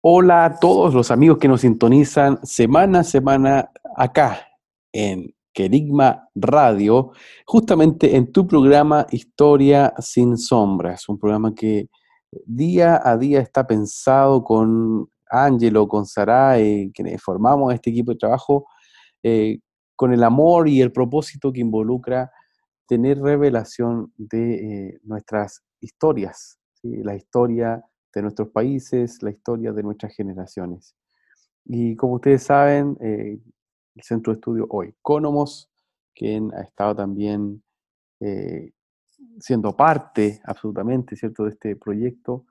[0.00, 4.46] Hola a todos los amigos que nos sintonizan semana a semana acá
[4.92, 7.10] en Querigma Radio,
[7.44, 11.88] justamente en tu programa Historia sin Sombras, un programa que
[12.46, 18.66] día a día está pensado con Ángelo, con Saray, quienes formamos este equipo de trabajo,
[19.24, 19.58] eh,
[19.96, 22.30] con el amor y el propósito que involucra
[22.86, 24.54] tener revelación de
[24.90, 27.82] eh, nuestras historias, la historia
[28.14, 30.96] de nuestros países, la historia de nuestras generaciones.
[31.64, 33.38] Y como ustedes saben, eh,
[33.94, 34.94] el Centro de Estudio hoy,
[36.14, 37.62] quien ha estado también
[38.20, 38.72] eh,
[39.38, 42.46] siendo parte absolutamente, ¿cierto?, de este proyecto,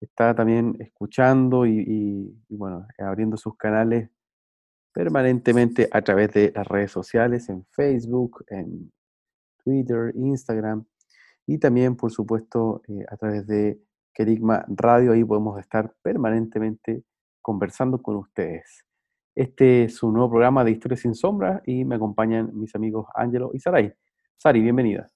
[0.00, 4.08] está también escuchando y, bueno, abriendo sus canales
[4.92, 8.90] permanentemente a través de las redes sociales, en Facebook, en
[9.62, 10.84] Twitter, Instagram
[11.46, 13.80] y también, por supuesto, eh, a través de
[14.12, 17.04] Querigma Radio, ahí podemos estar permanentemente
[17.40, 18.84] conversando con ustedes.
[19.34, 23.50] Este es un nuevo programa de Historias sin Sombra y me acompañan mis amigos Ángelo
[23.54, 23.92] y Saray.
[24.36, 25.08] Sari, bienvenida.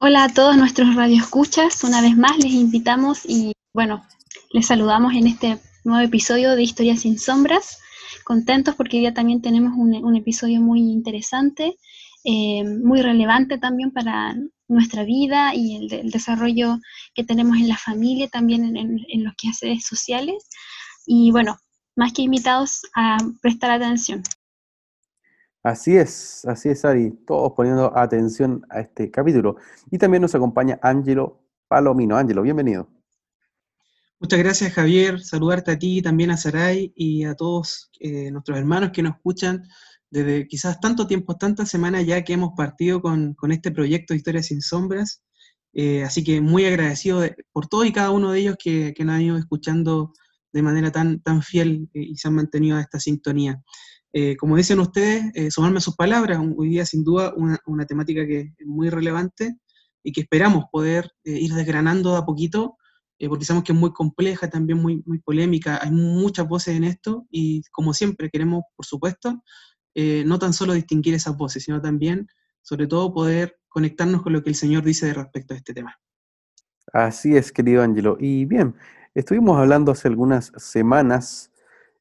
[0.00, 4.04] Hola a todos nuestros radioescuchas, una vez más les invitamos y bueno,
[4.52, 7.80] les saludamos en este nuevo episodio de Historias sin Sombras.
[8.22, 11.78] Contentos porque día también tenemos un, episodio muy interesante,
[12.24, 14.34] eh, muy relevante también para
[14.66, 16.78] nuestra vida y el, desarrollo
[17.14, 20.48] que tenemos en la familia, también en, los quehaceres sociales.
[21.06, 21.58] Y bueno,
[21.96, 24.22] más que invitados a prestar atención.
[25.62, 29.56] Así es, así es, Ari, todos poniendo atención a este capítulo.
[29.90, 32.16] Y también nos acompaña Ángelo Palomino.
[32.16, 32.88] Ángelo, bienvenido.
[34.18, 35.20] Muchas gracias, Javier.
[35.20, 39.64] Saludarte a ti, también a Saray y a todos eh, nuestros hermanos que nos escuchan
[40.14, 44.46] desde quizás tanto tiempo, tantas semanas ya que hemos partido con, este proyecto de Historias
[44.46, 45.24] sin Sombras.
[45.72, 49.20] Eh, así que muy agradecido por todo y cada uno de ellos que, que han
[49.20, 50.12] ido escuchando
[50.52, 53.60] de manera tan, tan fiel eh, y se han mantenido a esta sintonía.
[54.12, 58.24] Eh, como dicen ustedes, sumarme a sus palabras, hoy día sin duda una, una, temática
[58.24, 59.56] que es muy relevante
[60.04, 62.76] y que esperamos poder ir desgranando a poquito,
[63.28, 67.26] porque sabemos que es muy compleja, también muy, muy polémica, hay muchas voces en esto
[67.28, 69.42] y como siempre queremos, por supuesto,
[69.94, 72.28] eh, no tan solo distinguir esas voces, sino también,
[72.62, 75.98] sobre todo, poder conectarnos con lo que el Señor dice respecto a este tema.
[76.92, 78.16] Así es, querido Ángelo.
[78.20, 78.74] Y bien,
[79.14, 81.50] estuvimos hablando hace algunas semanas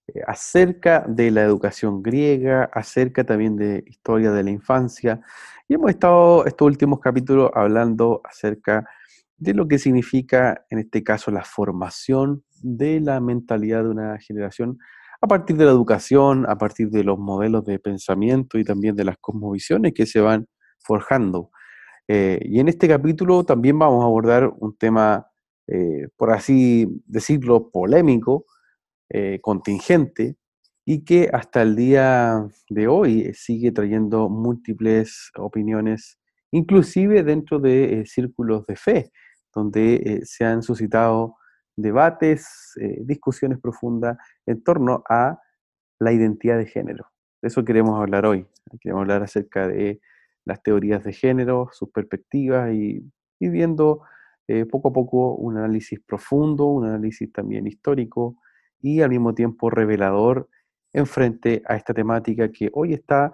[0.07, 5.21] eh, acerca de la educación griega, acerca también de historia de la infancia,
[5.67, 8.85] y hemos estado estos últimos capítulos hablando acerca
[9.37, 14.77] de lo que significa, en este caso, la formación de la mentalidad de una generación
[15.23, 19.05] a partir de la educación, a partir de los modelos de pensamiento y también de
[19.05, 20.47] las cosmovisiones que se van
[20.79, 21.49] forjando.
[22.09, 25.25] Eh, y en este capítulo también vamos a abordar un tema,
[25.67, 28.47] eh, por así decirlo, polémico,
[29.09, 30.35] eh, contingente,
[30.85, 36.19] y que hasta el día de hoy sigue trayendo múltiples opiniones,
[36.51, 39.11] inclusive dentro de círculos de fe,
[39.55, 41.37] donde se han suscitado
[41.75, 45.39] debates, eh, discusiones profundas en torno a
[45.99, 47.07] la identidad de género.
[47.41, 48.47] De eso queremos hablar hoy.
[48.79, 49.99] Queremos hablar acerca de
[50.45, 53.03] las teorías de género, sus perspectivas y,
[53.39, 54.01] viendo
[54.47, 58.37] eh, poco a poco un análisis profundo, un análisis también histórico
[58.79, 60.49] y al mismo tiempo revelador
[60.93, 63.33] en frente a esta temática que hoy está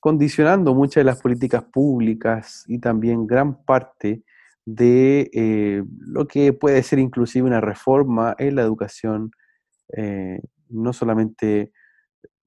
[0.00, 4.22] condicionando muchas de las políticas públicas y también gran parte
[4.70, 9.30] de eh, lo que puede ser inclusive una reforma en la educación,
[9.96, 11.72] eh, no solamente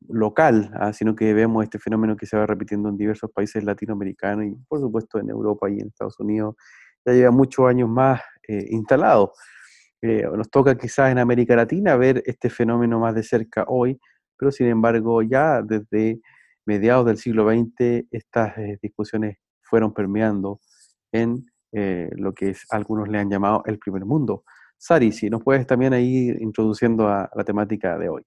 [0.07, 4.45] local, ah, sino que vemos este fenómeno que se va repitiendo en diversos países latinoamericanos
[4.45, 6.55] y por supuesto en Europa y en Estados Unidos,
[7.03, 9.33] ya lleva muchos años más eh, instalado.
[10.03, 13.99] nos toca quizás en América Latina ver este fenómeno más de cerca hoy,
[14.37, 16.21] pero sin embargo ya desde
[16.67, 20.59] mediados del siglo XX estas discusiones fueron permeando
[21.11, 24.43] en eh, lo que algunos le han llamado el primer mundo.
[24.77, 28.23] Sari, si nos puedes también ir introduciendo a, la temática de hoy.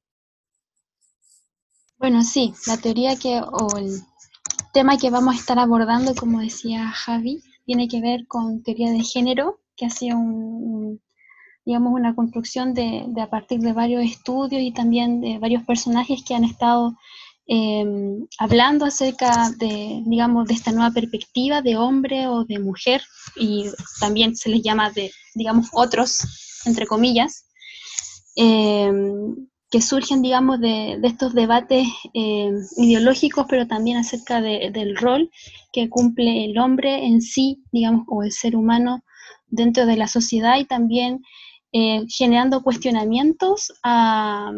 [1.98, 4.00] Bueno, sí, la teoría que, o el
[4.72, 9.02] tema que vamos a estar abordando, como decía Javi, tiene que ver con teoría de
[9.02, 11.00] género, que ha sido un,
[11.64, 16.34] digamos, una construcción de, a partir de varios estudios y también de varios personajes que
[16.34, 16.96] han estado
[17.46, 23.02] em, hablando acerca de, digamos, de esta nueva perspectiva de hombre o de mujer,
[23.36, 23.66] y
[24.00, 27.46] también se les llama de, digamos, otros, entre comillas,
[28.36, 29.34] em,
[29.70, 35.30] que surgen, digamos, de, estos debates em, ideológicos, pero también acerca del rol
[35.72, 39.02] que cumple el hombre en sí, digamos, o el ser humano
[39.48, 41.20] dentro de la sociedad y también
[41.72, 44.52] eh, generando cuestionamientos a,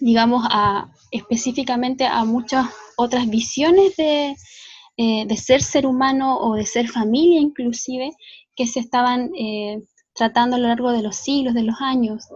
[0.00, 2.66] digamos, a, específicamente a muchas
[2.96, 4.36] otras visiones de,
[4.96, 8.10] eh, de, ser ser humano o de ser familia inclusive,
[8.56, 9.82] que se estaban eh,
[10.14, 12.26] tratando a lo largo de los siglos, de los años.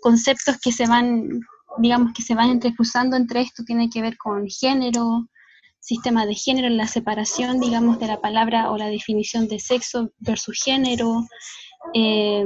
[0.00, 1.40] conceptos que se van,
[1.78, 5.28] digamos, que se van entrecruzando entre esto, tiene que ver con género,
[5.80, 10.60] sistema de género, la separación, digamos, de la palabra o la definición de sexo versus
[10.62, 11.26] género,
[11.94, 12.44] eh,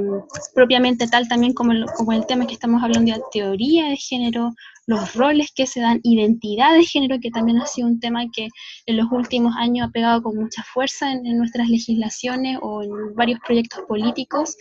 [0.53, 4.53] propiamente tal también como el, tema que estamos hablando de teoría de género,
[4.85, 8.47] los roles que se dan, identidad de género, que también ha sido un tema que
[8.85, 13.39] en los últimos años ha pegado con mucha fuerza en, nuestras legislaciones o en varios
[13.45, 14.55] proyectos políticos,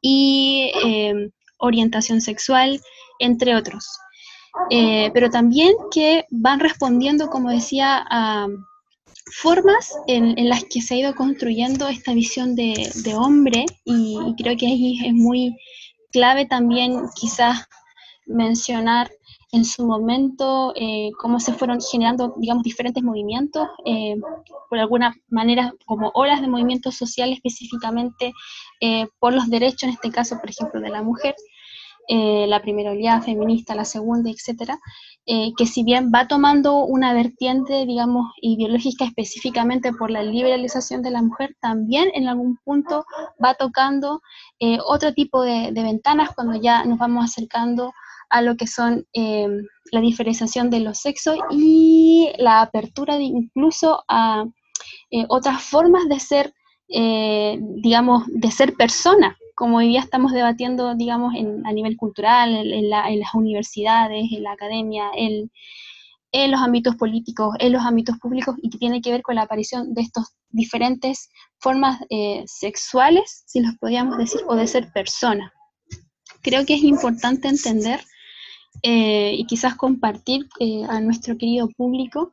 [0.00, 2.80] y eh, orientación sexual,
[3.18, 3.86] entre otros.
[4.70, 8.46] Eh, pero también que van respondiendo, como decía, a
[9.30, 14.66] formas en, las que se ha ido construyendo esta visión de, hombre y, creo que
[14.66, 15.56] ahí es muy
[16.10, 17.66] clave también quizás
[18.26, 19.10] mencionar
[19.52, 24.16] en su momento eh, cómo se fueron generando, digamos, diferentes movimientos, eh,
[24.70, 28.32] por alguna manera como olas de movimiento social específicamente
[28.80, 31.34] eh, por los derechos, en este caso, por ejemplo, de la mujer,
[32.08, 34.78] eh, la primera oleada feminista, la segunda, etcétera,
[35.24, 41.12] eh, que si bien va tomando una vertiente, digamos, ideológica específicamente por la liberalización de
[41.12, 43.04] la mujer, también en algún punto
[43.42, 44.20] va tocando
[44.58, 47.92] eh, otro tipo de, ventanas cuando ya nos vamos acercando
[48.30, 54.44] a lo que son la diferenciación de los sexos y la apertura incluso a
[55.28, 56.54] otras formas de ser,
[56.88, 63.34] digamos, de ser persona, como hoy día estamos debatiendo, digamos, a nivel cultural, en, las
[63.34, 65.50] universidades, en la academia, en,
[66.50, 69.94] los ámbitos políticos, en los ámbitos públicos, y que tiene que ver con la aparición
[69.94, 71.28] de estas diferentes
[71.58, 75.52] formas eh, sexuales, si los podríamos decir, o de ser persona.
[76.42, 78.00] Creo que es importante entender
[78.82, 82.32] eh, y quizás compartir eh, a nuestro querido público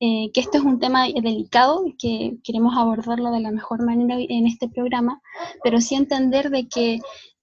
[0.00, 4.16] eh, que esto es un tema delicado y que queremos abordarlo de la mejor manera
[4.18, 5.20] en este programa,
[5.62, 6.94] pero sí entender de que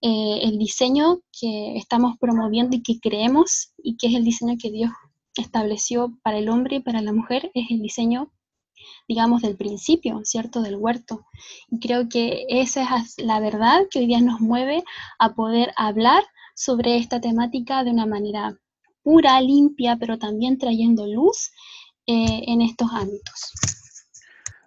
[0.02, 4.72] eh, el diseño que estamos promoviendo y que creemos y que es el diseño que
[4.72, 4.92] Dios
[5.38, 8.32] estableció para el hombre y para la mujer es el diseño
[9.08, 10.62] digamos, del principio, ¿cierto?
[10.62, 11.26] Del huerto.
[11.70, 14.84] Y creo que esa es la verdad que hoy día nos mueve
[15.20, 16.24] a poder hablar
[16.56, 18.58] sobre esta temática de una manera
[19.04, 21.52] pura, limpia, pero también trayendo luz
[22.08, 23.54] eh, en estos ámbitos.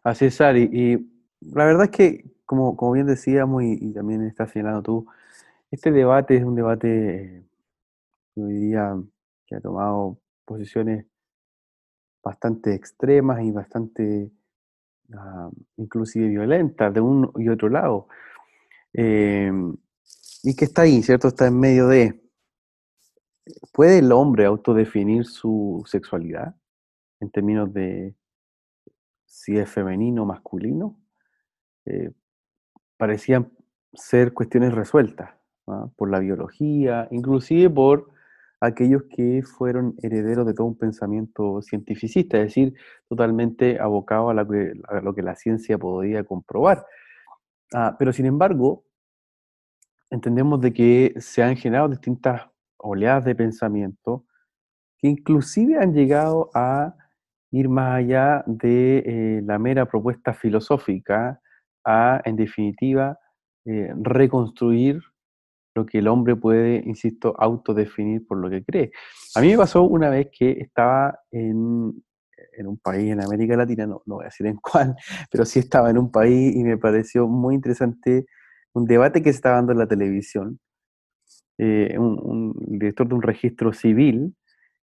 [0.02, 0.68] Así es, Ari.
[0.72, 0.96] Y
[1.52, 5.06] la verdad es que, como, bien decíamos y, también estás señalando tú,
[5.70, 7.44] este debate es un debate
[8.36, 8.96] hoy día
[9.46, 11.06] que ha tomado posiciones
[12.22, 14.30] bastante extremas y bastante
[15.14, 18.08] ah, inclusive violentas de un y otro lado.
[18.92, 19.76] Em,
[20.42, 21.28] y que está ahí, ¿cierto?
[21.28, 22.20] Está en medio de...
[23.72, 26.54] ¿Puede el hombre autodefinir su sexualidad?
[27.24, 28.14] En términos de
[29.26, 30.98] si es femenino o masculino,
[31.86, 32.12] eh,
[32.96, 33.50] parecían
[33.92, 35.30] ser cuestiones resueltas
[35.66, 35.88] ¿ah?
[35.96, 38.10] por la biología, inclusive por
[38.60, 42.74] aquellos que fueron herederos de todo un pensamiento cientificista, es decir,
[43.08, 46.86] totalmente abocado a, lo que la ciencia podía comprobar.
[47.74, 48.84] Ah, pero sin embargo,
[50.10, 52.42] entendemos de que se han generado distintas
[52.76, 54.24] oleadas de pensamiento
[54.98, 56.94] que inclusive han llegado a
[57.54, 61.40] ir más allá de eh, la mera propuesta filosófica
[61.84, 63.18] a, en definitiva,
[63.64, 65.00] eh, reconstruir
[65.76, 68.90] lo que el hombre puede, insisto, autodefinir por lo que cree.
[69.36, 72.02] A mí me pasó una vez que estaba en,
[72.66, 74.96] un país en América Latina, no, no, voy a decir en cuál,
[75.30, 78.26] pero sí estaba en un país y me pareció muy interesante
[78.72, 80.58] un debate que se estaba dando en la televisión.
[81.56, 84.34] Eh, un, director de un registro civil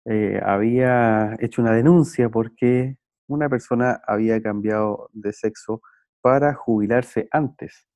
[0.05, 2.97] eh, había hecho una denuncia porque
[3.27, 5.81] una persona había cambiado de sexo
[6.21, 7.88] para jubilarse antes.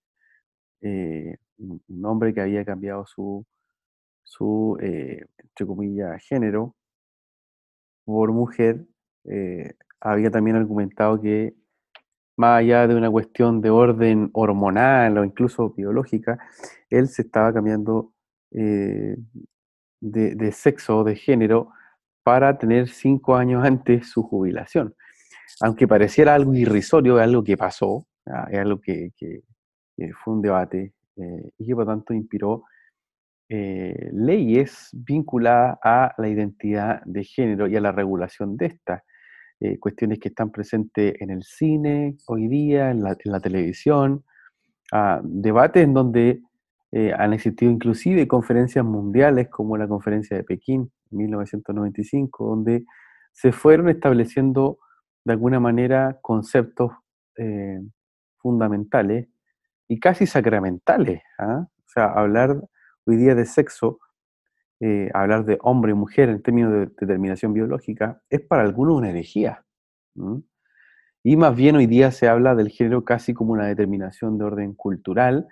[0.81, 3.45] Eh, un hombre que había cambiado su,
[4.23, 6.75] su eh, entre comillas, género
[8.05, 8.85] por mujer,
[10.01, 11.53] había también argumentado que
[12.39, 16.39] más allá de una cuestión de orden hormonal o incluso biológica,
[16.89, 18.13] él se estaba cambiando
[18.51, 19.17] eh,
[19.99, 21.73] de, sexo o de género
[22.23, 24.93] para tener cinco años antes su jubilación.
[25.61, 28.05] Aunque pareciera algo irrisorio, es algo que pasó,
[28.51, 29.11] es algo que,
[30.23, 32.63] fue un debate eh, y que por tanto inspiró
[33.49, 39.03] eh, leyes vinculadas a la identidad de género y a la regulación de esta.
[39.59, 44.23] Eh, cuestiones que están presentes en el cine hoy día, en la, televisión,
[44.93, 46.41] ah, debates en donde
[46.91, 52.85] han existido inclusive conferencias mundiales como la conferencia de Pekín en 1995, donde
[53.33, 54.79] se fueron estableciendo
[55.25, 56.91] de alguna manera conceptos
[57.37, 57.79] eh,
[58.37, 59.27] fundamentales
[59.87, 61.21] y casi sacramentales.
[61.37, 61.67] ¿ah?
[61.77, 62.61] O sea, hablar
[63.05, 63.99] hoy día de sexo
[64.81, 69.09] eh, hablar de hombre y mujer en términos de determinación biológica es para algunos una
[69.09, 69.65] herejía.
[71.21, 74.73] Y más bien hoy día se habla del género casi como una determinación de orden
[74.73, 75.47] cultural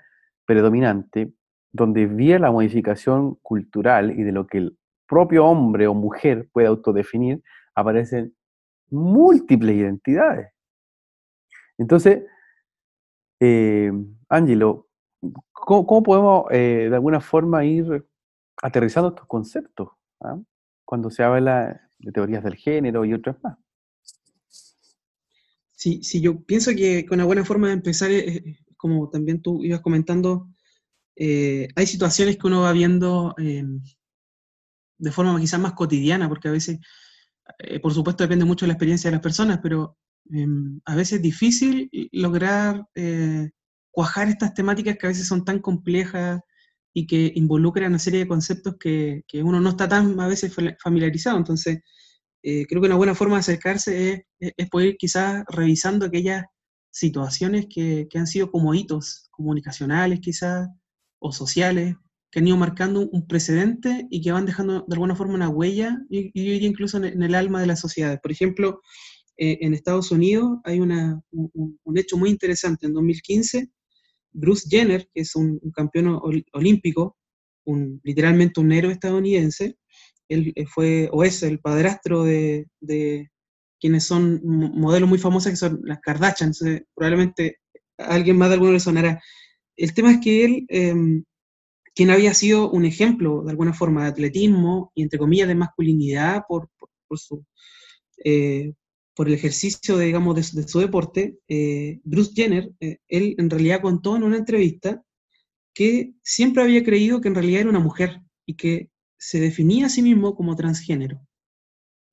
[0.45, 1.33] predominante,
[1.73, 4.69] donde vía la modificación cultural y de lo que
[5.07, 7.41] propio hombre o mujer puede autodefinir,
[7.75, 8.35] aparecen
[8.89, 10.51] múltiples identidades.
[11.77, 12.23] Entonces,
[13.39, 13.91] eh,
[14.29, 14.87] Angelo,
[15.51, 18.05] ¿cómo, podemos eh, de alguna forma ir
[18.61, 19.89] aterrizando estos conceptos,
[20.21, 20.39] ¿ah?
[20.83, 23.57] cuando se habla de teorías del género y otras más.
[25.71, 28.09] Sí, yo pienso que con una buena forma de empezar,
[28.77, 30.49] como también tú ibas comentando,
[31.15, 33.81] eh, hay situaciones que uno va viendo em,
[34.97, 36.79] de forma quizás más cotidiana, porque a veces,
[37.59, 39.97] eh, por supuesto, depende mucho de la experiencia de las personas, pero
[40.31, 43.49] em, a veces es difícil lograr eh,
[43.91, 46.41] cuajar estas temáticas que a veces son tan complejas,
[46.97, 50.51] y que involucra una serie de conceptos que, que, uno no está tan a veces
[50.81, 51.37] familiarizado.
[51.37, 51.81] Entonces,
[52.41, 56.45] eh, creo que una buena forma de acercarse es, es poder quizás revisando aquellas
[56.89, 60.69] situaciones que, que, han sido como hitos comunicacionales quizás,
[61.19, 61.95] o sociales,
[62.31, 65.99] que han ido marcando un precedente y que van dejando de alguna forma una huella,
[66.09, 68.19] y, y incluso en, el alma de la sociedad.
[68.21, 68.81] Por ejemplo,
[69.37, 72.87] eh, en Estados Unidos hay una, un, un, hecho muy interesante.
[72.87, 73.69] En 2015
[74.37, 76.19] Bruce Jenner, que es un, campeón
[76.53, 77.17] olímpico,
[77.65, 79.77] un, literalmente un héroe estadounidense,
[80.29, 82.67] él eh, fue o es el padrastro de,
[83.79, 86.51] quienes son modelos muy famosos, que son las Kardashian,
[86.95, 87.57] probablemente
[87.97, 89.21] a alguien más de alguno le sonará.
[89.75, 91.23] El tema es que él, em,
[91.97, 96.43] quien había sido un ejemplo de alguna forma de atletismo y entre comillas de masculinidad
[96.47, 96.69] por,
[97.15, 97.43] su,
[98.23, 98.73] eh,
[99.15, 103.81] por el ejercicio, de, digamos, de, su deporte, eh, Bruce Jenner, eh, él en realidad
[103.81, 105.03] contó en una entrevista
[105.73, 109.89] que siempre había creído que en realidad era una mujer y que se definía a
[109.89, 111.19] sí mismo como transgénero.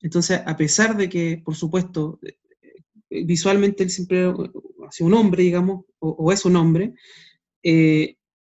[0.01, 5.43] Entonces, a pesar de que, por supuesto, eh, visualmente él siempre ha sido un hombre,
[5.43, 6.95] digamos, o, es un hombre,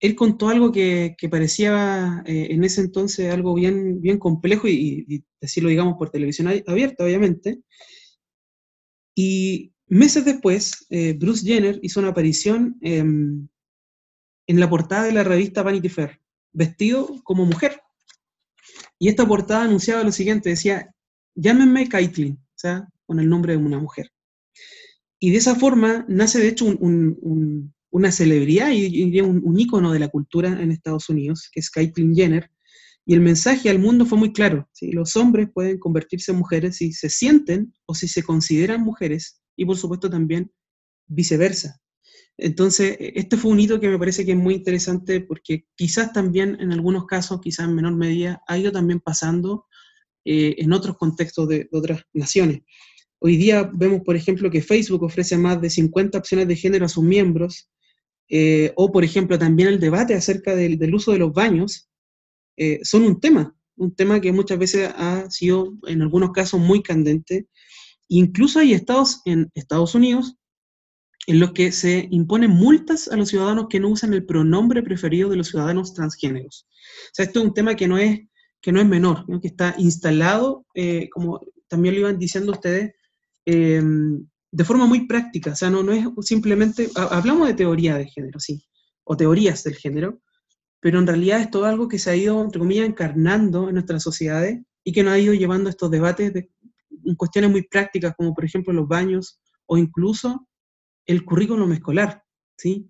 [0.00, 5.70] él contó algo que, parecía en ese entonces algo bien, bien complejo y, y, decirlo,
[5.70, 7.60] digamos, por televisión abierta, obviamente,
[9.16, 13.48] y meses después, eh, Bruce Jenner hizo una aparición en
[14.46, 16.20] la portada de la revista Vanity Fair,
[16.52, 17.80] vestido como mujer.
[18.98, 20.94] Y esta portada anunciaba lo siguiente, decía,
[21.34, 24.12] llámenme Caitlyn, o sea, con el nombre de una mujer.
[25.18, 26.66] Y de esa forma nace de hecho
[27.96, 32.14] una celebridad y, un, un, ícono de la cultura en Estados Unidos, que es Caitlyn
[32.14, 32.50] Jenner,
[33.06, 34.68] y el mensaje al mundo fue muy claro.
[34.82, 39.64] Los hombres pueden convertirse en mujeres si se sienten o si se consideran mujeres, y
[39.64, 40.52] por supuesto también
[41.06, 41.80] viceversa.
[42.36, 46.12] Entonces, e, este fue un hito que me parece que es muy interesante porque quizás
[46.12, 49.64] también en algunos casos, quizás en menor medida, ha ido también pasando
[50.26, 52.60] eh, en otros contextos de, otras naciones.
[53.20, 56.90] Hoy día vemos, por ejemplo, que Facebook ofrece más de 50 opciones de género a
[56.90, 57.70] sus miembros,
[58.28, 61.88] eh, o por ejemplo también el debate acerca del, del uso de los baños,
[62.56, 66.82] eh, son un tema, un tema que muchas veces ha sido en algunos casos muy
[66.82, 67.46] candente.
[68.08, 70.36] Incluso hay estados en Estados Unidos
[71.26, 75.28] en los que se imponen multas a los ciudadanos que no usan el pronombre preferido
[75.28, 76.66] de los ciudadanos transgéneros.
[76.68, 78.20] O sea, esto es un tema que no es,
[78.60, 82.94] que no es menor, que está instalado, eh, como también lo iban diciendo ustedes,
[83.44, 85.52] em, de forma muy práctica.
[85.52, 88.64] O sea, no, no es simplemente, hablamos de teoría de género, sí,
[89.04, 90.20] o teorías del género,
[90.80, 94.02] pero en realidad es todo algo que se ha ido, entre comillas, encarnando en nuestras
[94.02, 96.50] sociedades y que nos ha ido llevando a estos debates de,
[97.04, 100.46] en cuestiones muy prácticas, como por ejemplo los baños o incluso
[101.06, 102.22] el currículum escolar,
[102.56, 102.88] ¿sí?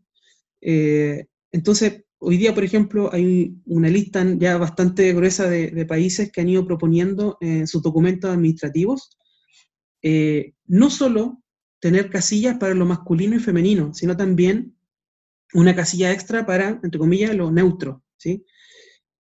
[0.60, 6.40] Eh, entonces, hoy día, por ejemplo, hay una lista ya bastante gruesa de, países que
[6.40, 9.16] han ido proponiendo en sus documentos administrativos,
[10.02, 11.42] eh, no solo
[11.80, 14.76] tener casillas para lo masculino y femenino, sino también
[15.52, 18.44] una casilla extra para, entre comillas, lo neutro, ¿sí?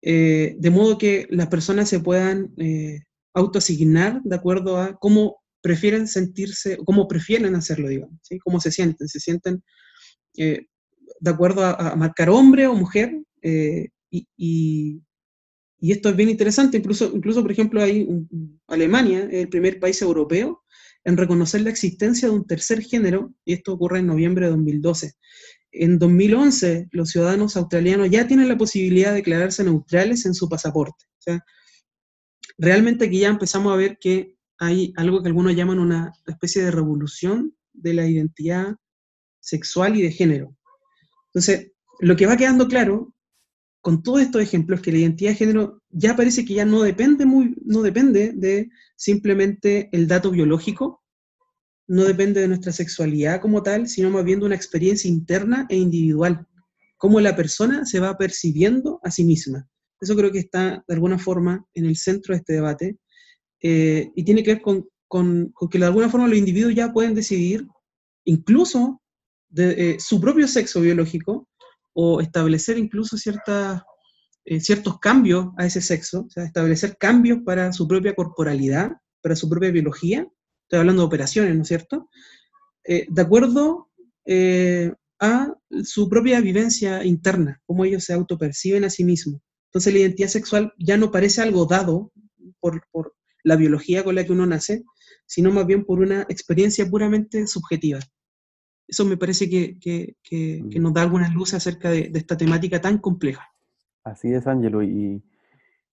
[0.02, 3.02] Eh, de modo que las personas se puedan eh,
[3.34, 8.18] autoasignar de acuerdo a cómo prefieren sentirse, cómo prefieren hacerlo, digamos.
[8.42, 9.62] Cómo se sienten, se sienten
[10.36, 10.66] eh,
[11.20, 13.16] de acuerdo a, marcar hombre o mujer,
[14.10, 15.00] y,
[15.80, 18.08] esto es bien interesante, incluso, incluso por ejemplo, hay
[18.68, 20.61] Alemania, el primer país europeo
[21.04, 25.14] en reconocer la existencia de un tercer género, y esto ocurre en noviembre de 2012.
[25.72, 31.06] En 2011, los ciudadanos australianos ya tienen la posibilidad de declararse neutrales en su pasaporte.
[31.18, 31.44] O sea,
[32.58, 36.70] realmente aquí ya empezamos a ver que hay algo que algunos llaman una especie de
[36.70, 38.76] revolución de la identidad
[39.40, 40.56] sexual y de género.
[41.26, 43.14] Entonces, lo que va quedando claro
[43.82, 47.26] con todos estos ejemplos que la identidad de género ya parece que ya no depende,
[47.26, 51.02] muy, no depende de simplemente el dato biológico,
[51.88, 55.76] no depende de nuestra sexualidad como tal, sino más bien de una experiencia interna e
[55.76, 56.46] individual,
[56.96, 59.68] cómo la persona se va percibiendo a sí misma.
[60.00, 62.98] Eso creo que está de alguna forma en el centro de este debate
[63.60, 67.66] eh, y tiene que ver con, que de alguna forma los individuos ya pueden decidir
[68.24, 69.02] incluso
[69.48, 71.48] de, eh, su propio sexo biológico
[71.94, 73.82] o establecer incluso ciertas,
[74.44, 79.36] eh, ciertos cambios a ese sexo, o sea, establecer cambios para su propia corporalidad, para
[79.36, 80.26] su propia biología,
[80.62, 82.08] estoy hablando de operaciones, ¿no es cierto?
[82.84, 83.90] Eh, de acuerdo
[84.24, 89.40] eh, a su propia vivencia interna, cómo ellos se autoperciben a sí mismos.
[89.66, 92.12] Entonces la identidad sexual ya no parece algo dado
[92.60, 94.82] por, por la biología con la que uno nace,
[95.26, 98.00] sino más bien por una experiencia puramente subjetiva
[98.86, 100.80] eso me parece que, mm.
[100.80, 103.48] nos da algunas luces acerca de, esta temática tan compleja.
[104.04, 105.22] Así es, Ángelo, y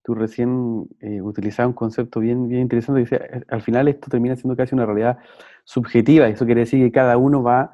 [0.03, 4.36] tú recién eh, utilizabas un concepto bien, bien interesante, dice, eh, al final esto termina
[4.36, 5.19] siendo casi una realidad
[5.63, 7.72] subjetiva, eso quiere decir que cada uno va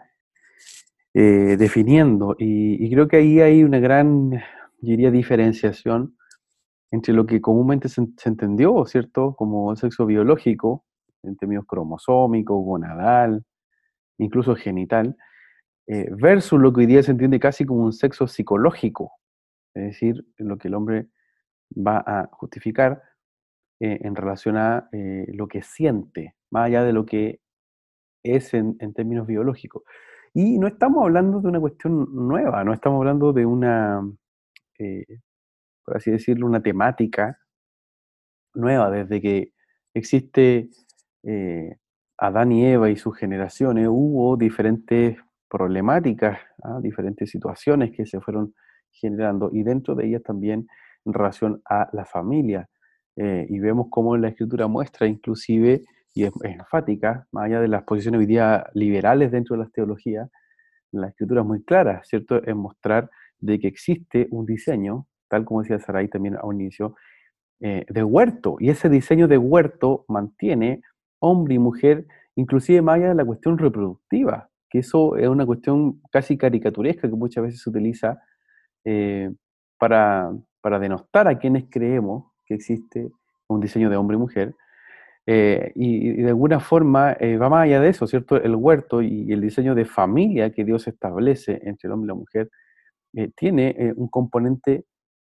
[1.13, 4.31] eh, definiendo, y, creo que ahí hay una gran,
[4.79, 6.17] diría, diferenciación
[6.91, 10.83] entre lo que comúnmente se, se entendió, ¿cierto?, como el sexo biológico,
[11.23, 13.43] en términos cromosómicos, gonadal,
[14.17, 15.15] incluso genital,
[15.87, 19.11] eh, versus lo que hoy día se entiende casi como un sexo psicológico,
[19.75, 21.07] es decir, lo que el hombre
[21.75, 23.03] va a justificar
[23.79, 27.39] eh, en relación a eh, lo que siente, más allá de lo que
[28.23, 29.83] es en, términos biológicos.
[30.33, 34.01] Y no estamos hablando de una cuestión nueva, no estamos hablando de una,
[35.85, 37.39] por así decirlo, una temática
[38.55, 39.53] nueva, desde que
[39.93, 40.69] existe
[42.17, 45.17] Adán y Eva y sus generaciones hubo diferentes
[45.49, 46.79] problemáticas, ¿ah?
[46.81, 48.53] diferentes situaciones que se fueron
[48.91, 50.67] generando y dentro de ellas también
[51.05, 52.69] en relación a la familia.
[53.17, 57.83] Eh, y vemos cómo la escritura muestra inclusive, y es, enfática, más allá de las
[57.83, 60.29] posiciones hoy día liberales dentro de las teologías,
[60.91, 62.45] la escritura es muy clara, ¿cierto?
[62.45, 66.95] En mostrar de que existe un diseño, tal como decía Sarai también a un inicio,
[67.59, 68.57] eh, de huerto.
[68.59, 70.81] Y ese diseño de huerto mantiene
[71.25, 76.01] hombre y mujer, inclusive más allá de la cuestión reproductiva, que eso es una cuestión
[76.11, 78.19] casi caricaturesca que muchas veces se utiliza
[78.83, 79.31] eh,
[79.77, 80.31] para,
[80.79, 83.09] denostar a quienes creemos que existe
[83.47, 84.55] un diseño de hombre y mujer.
[85.27, 88.35] Eh, y, de alguna forma eh, va más allá de eso, ¿cierto?
[88.35, 92.15] El huerto y el diseño de familia que Dios establece entre el hombre y la
[92.15, 92.49] mujer
[93.35, 94.83] tiene un componente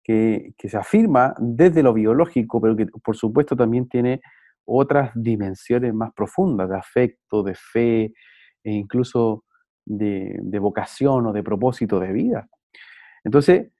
[0.08, 4.22] que, se afirma desde lo biológico, pero que por supuesto también tiene
[4.68, 8.12] otras dimensiones más profundas de afecto, de fe
[8.62, 9.44] e incluso
[9.86, 12.48] de, vocación o de propósito de vida.
[13.24, 13.72] Entonces,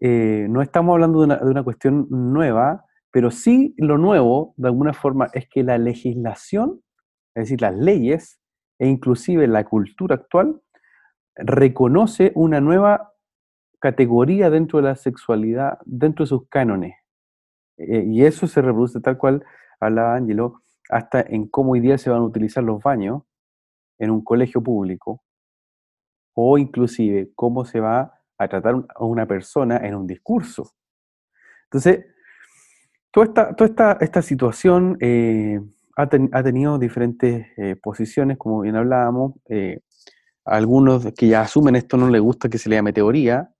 [0.00, 5.28] eh, no estamos hablando de una, cuestión nueva, pero sí lo nuevo, de alguna forma,
[5.32, 6.82] es que la legislación,
[7.34, 8.38] es decir, las leyes
[8.78, 10.60] e inclusive la cultura actual,
[11.36, 13.12] reconoce una nueva
[13.80, 16.94] categoría dentro de la sexualidad, dentro de sus cánones.
[17.78, 19.44] Eh, y eso se reproduce tal cual
[19.80, 23.22] hablaba Angelo, hasta en cómo hoy día se van a utilizar los baños
[23.98, 25.22] en un colegio público,
[26.34, 30.72] o inclusive cómo se va a tratar a una persona en un discurso.
[31.64, 32.06] Entonces,
[33.10, 35.60] toda esta, toda esta, situación eh,
[35.96, 39.34] ha, tenido diferentes eh, posiciones, como bien hablábamos.
[39.48, 39.80] Eh,
[40.44, 43.53] algunos que ya asumen esto no les gusta que se le llame teoría,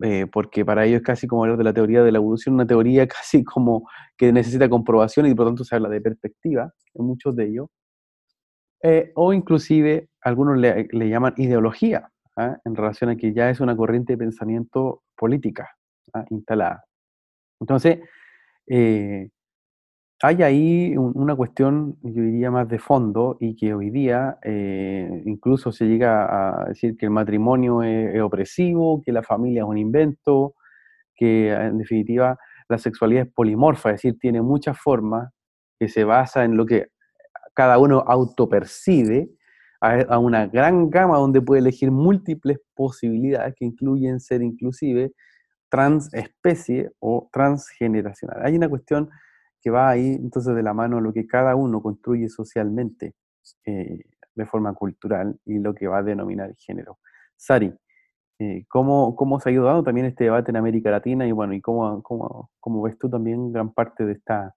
[0.00, 2.66] eh, porque para ellos es casi como hablar de la teoría de la evolución, una
[2.66, 7.04] teoría casi como que necesita comprobación y por lo tanto se habla de perspectiva en
[7.06, 7.68] muchos de ellos,
[8.82, 12.58] eh, o inclusive algunos le, llaman ideología, ¿ah?
[12.64, 15.68] en relación a que ya es una corriente de pensamiento política
[16.14, 16.24] ¿ah?
[16.30, 16.84] instalada.
[17.60, 17.98] Entonces,
[18.68, 19.30] eh,
[20.20, 25.70] hay ahí una cuestión, yo diría, más de fondo y que hoy día eh, incluso
[25.70, 30.54] se llega a decir que el matrimonio es, opresivo, que la familia es un invento,
[31.14, 32.36] que en definitiva
[32.68, 35.30] la sexualidad es polimorfa, es decir, tiene muchas formas,
[35.78, 36.88] que se basa en lo que
[37.54, 39.30] cada uno autopercibe,
[39.80, 45.12] a, a una gran gama donde puede elegir múltiples posibilidades que incluyen ser inclusive
[45.68, 48.44] transespecie o transgeneracional.
[48.44, 49.08] Hay una cuestión
[49.70, 53.14] va ahí entonces de la mano lo que cada uno construye socialmente
[53.64, 54.04] eh,
[54.34, 56.98] de forma cultural y lo que va a denominar género.
[57.36, 57.74] Sari,
[58.38, 61.54] eh, ¿cómo, ¿cómo, se ha ido dando también este debate en América Latina y bueno,
[61.54, 64.54] y cómo, cómo, cómo ves tú también gran parte de esta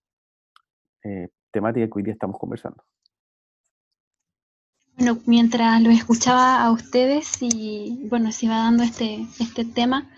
[1.03, 2.83] eh, temática que hoy día estamos conversando?
[5.25, 10.11] Mientras lo escuchaba a ustedes y bueno, se iba dando este, este tema,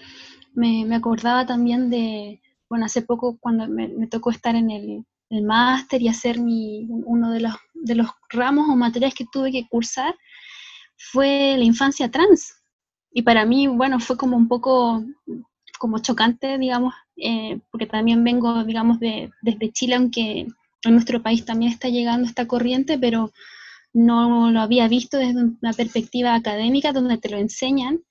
[0.54, 2.42] me, me acordaba también de,
[2.74, 5.06] bueno, hace poco cuando me, tocó estar en el,
[5.44, 9.68] máster y hacer mi, uno de los, de los ramos o materias que tuve que
[9.68, 10.16] cursar,
[10.98, 12.56] fue la infancia trans.
[13.12, 15.04] Y para mí, bueno, fue como un poco
[15.78, 20.48] como chocante, digamos, eh, porque también vengo, digamos, de, desde Chile, aunque
[20.84, 23.32] en nuestro país también está llegando esta corriente, pero
[23.94, 28.02] no lo había visto desde una perspectiva académica donde te lo enseñan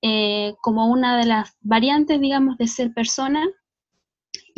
[0.00, 3.44] eh, como una de las variantes, digamos, de ser persona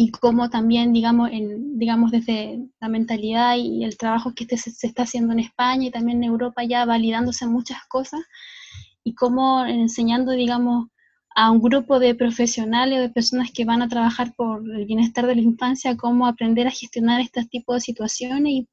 [0.03, 4.87] y cómo también, digamos, en, digamos, desde la mentalidad y el trabajo que este se,
[4.87, 8.23] está haciendo en España y también en Europa ya validándose muchas cosas,
[9.05, 10.87] y cómo enseñando, digamos,
[11.37, 15.27] a un grupo de profesionales o de personas que van a trabajar por el bienestar
[15.27, 18.69] de la infancia, cómo aprender a gestionar este tipo de situaciones y,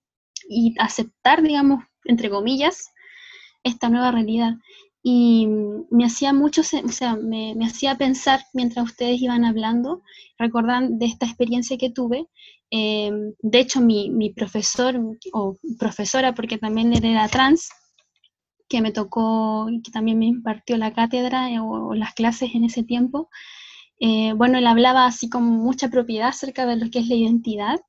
[0.47, 2.93] y aceptar, digamos, entre comillas,
[3.63, 4.53] esta nueva realidad
[5.09, 5.47] y
[5.89, 10.01] me hacía mucho, o sea, me, me, hacía pensar mientras ustedes iban hablando,
[10.37, 12.27] recordando de esta experiencia que tuve.
[12.71, 14.99] Eh, de hecho, mi, mi, profesor
[15.31, 17.69] o profesora, porque también era trans,
[18.67, 22.65] que me tocó y que también me impartió la cátedra eh, o, las clases en
[22.65, 23.29] ese tiempo,
[24.01, 27.79] eh, bueno, él hablaba así con mucha propiedad acerca de lo que es la identidad.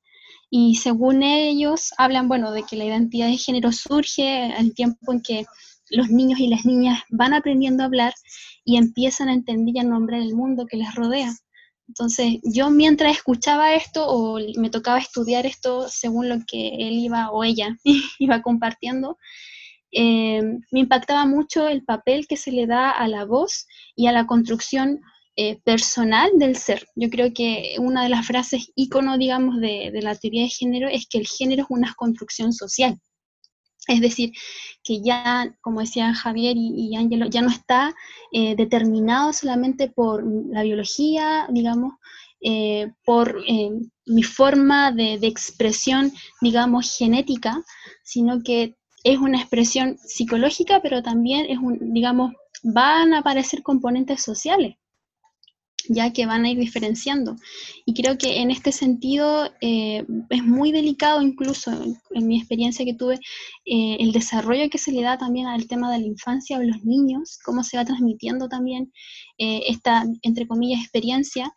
[0.51, 5.21] Y según ellos, hablan, bueno, de que la identidad de género surge al tiempo en
[5.21, 5.47] que
[5.91, 8.15] los niños y las niñas van aprendiendo a hablar
[8.65, 11.35] y empiezan a entender y a nombrar el mundo que les rodea.
[11.89, 17.31] Entonces, yo mientras escuchaba esto o me tocaba estudiar esto según lo que él iba
[17.31, 17.77] o ella
[18.19, 19.17] iba compartiendo,
[19.91, 24.13] eh, me impactaba mucho el papel que se le da a la voz y a
[24.13, 25.01] la construcción
[25.37, 26.85] eh, personal del ser.
[26.95, 30.89] Yo creo que una de las frases ícono, digamos, de, de la teoría de género
[30.89, 32.99] es que el género es una construcción social.
[33.89, 34.33] Es decir,
[34.85, 37.95] que ya, como decían Javier y, Ángelo, ya no está
[38.33, 41.95] eh, determinado solamente por la biología, digamos,
[42.41, 43.71] eh, por eh,
[44.07, 47.65] mi forma de, expresión, digamos, genética,
[48.05, 54.23] sino que es una expresión psicológica, pero también es un, digamos, van a aparecer componentes
[54.23, 54.77] sociales
[55.89, 57.37] ya que van a ir diferenciando.
[57.85, 61.71] Y creo que en este sentido eh, es muy delicado, incluso
[62.11, 63.15] en, mi experiencia que tuve,
[63.65, 66.85] eh, el desarrollo que se le da también al tema de la infancia o los
[66.85, 68.93] niños, cómo se va transmitiendo también
[69.39, 71.53] eh, esta, entre comillas, experiencia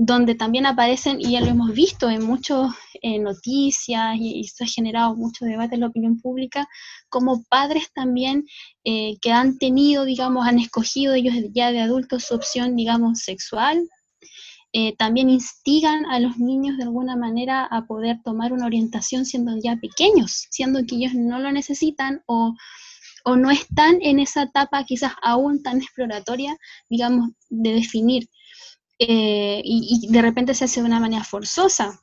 [0.00, 2.70] donde también aparecen, y ya lo hemos visto en muchas
[3.02, 6.68] eh, noticias y, se ha generado mucho debate en la opinión pública,
[7.08, 8.46] como padres también
[8.84, 13.88] eh, que han tenido, digamos, han escogido ellos ya de adultos su opción, digamos, sexual,
[14.72, 19.58] eh, también instigan a los niños de alguna manera a poder tomar una orientación siendo
[19.60, 22.54] ya pequeños, siendo que ellos no lo necesitan o,
[23.24, 26.56] o no están en esa etapa quizás aún tan exploratoria,
[26.88, 28.28] digamos, de definir
[28.98, 32.00] eh, y, de repente se hace de una manera forzosa.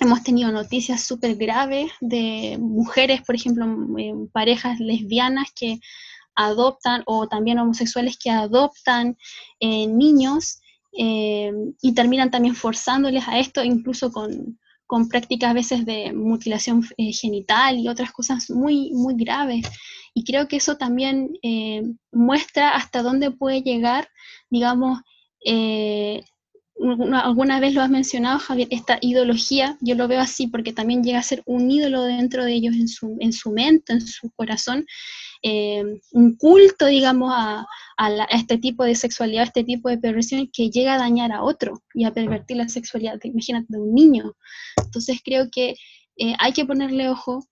[0.00, 3.64] Hemos tenido noticias súper graves de mujeres, por ejemplo,
[3.98, 5.78] eh, parejas lesbianas que
[6.34, 9.16] adoptan o también homosexuales que adoptan
[9.60, 10.60] eh, niños
[10.96, 17.78] y terminan también forzándoles a esto, incluso con, con prácticas a veces de mutilación genital
[17.78, 19.66] y otras cosas muy, muy graves.
[20.14, 21.32] Y creo que eso también
[22.12, 24.08] muestra hasta dónde puede llegar,
[24.50, 25.00] digamos,
[25.44, 26.24] eh,
[27.22, 31.18] alguna vez lo has mencionado, Javier, esta ideología, yo lo veo así porque también llega
[31.18, 34.84] a ser un ídolo dentro de ellos, en su, en su mente, en su corazón,
[35.42, 37.66] eh, un culto, digamos, a,
[38.30, 41.82] este tipo de sexualidad, a este tipo de perversión que llega a dañar a otro
[41.94, 44.32] y a pervertir la sexualidad, imagínate, de un niño.
[44.82, 45.76] Entonces creo que
[46.16, 47.46] eh, hay que ponerle ojo,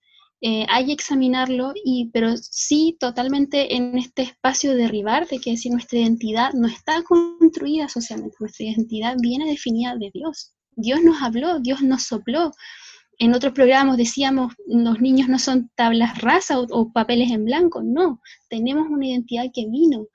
[0.45, 5.55] eh, hay que examinarlo, y, pero sí totalmente en este espacio de derribar, de que
[5.55, 11.21] si nuestra identidad no está construida socialmente, nuestra identidad viene definida de Dios, Dios nos
[11.21, 12.51] habló, Dios nos sopló.
[13.19, 18.19] En otros programas decíamos, los niños no son tablas rasa o, papeles en blanco, no,
[18.49, 20.07] tenemos una identidad que vino.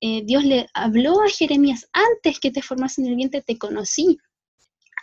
[0.00, 4.18] Eh, Dios le habló a Jeremías, antes que te formas en el vientre te conocí,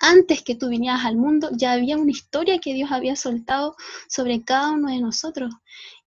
[0.04, 3.76] antes que tú vinieras al mundo, ya había una historia que Dios había soltado
[4.10, 5.54] sobre cada uno de nosotros.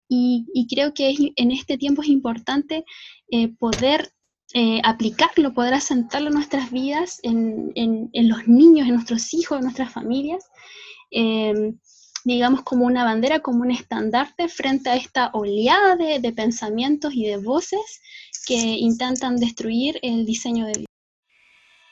[0.07, 2.85] Y, creo que en este tiempo es importante
[3.31, 4.11] eh, poder
[4.53, 7.73] eh, aplicarlo, poder asentarlo en nuestras vidas, en,
[8.13, 10.43] los niños, en nuestros hijos, en nuestras familias,
[11.09, 11.79] em,
[12.23, 17.25] digamos como una bandera, como un estandarte frente a esta oleada de, de pensamientos y
[17.25, 18.01] de voces
[18.45, 20.94] que intentan destruir el diseño de Dios.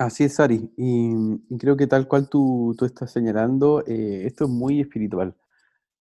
[0.00, 0.72] Así es, Ari.
[0.78, 5.36] Y, creo que tal cual tú, estás señalando, eh, esto es muy espiritual.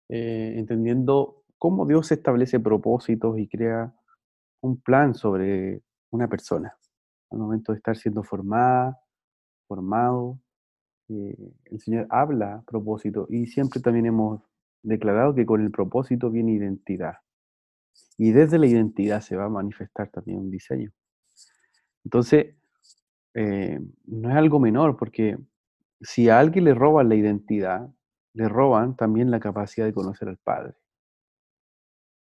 [0.08, 3.94] Eh, entendiendo cómo Dios establece propósitos y crea
[4.62, 6.78] un plan sobre una persona.
[7.32, 8.98] Al momento de estar siendo formada,
[9.68, 10.40] formado,
[11.10, 14.42] eh, el Señor habla propósito y siempre también hemos
[14.84, 17.16] declarado que con el propósito viene identidad.
[18.18, 20.94] Y desde la identidad se va a manifestar también un diseño.
[22.06, 22.56] Entonces,
[23.34, 25.38] eh, no es algo menor, porque
[26.02, 27.90] si a alguien le roban la identidad,
[28.34, 30.74] le roban también la capacidad de conocer al Padre.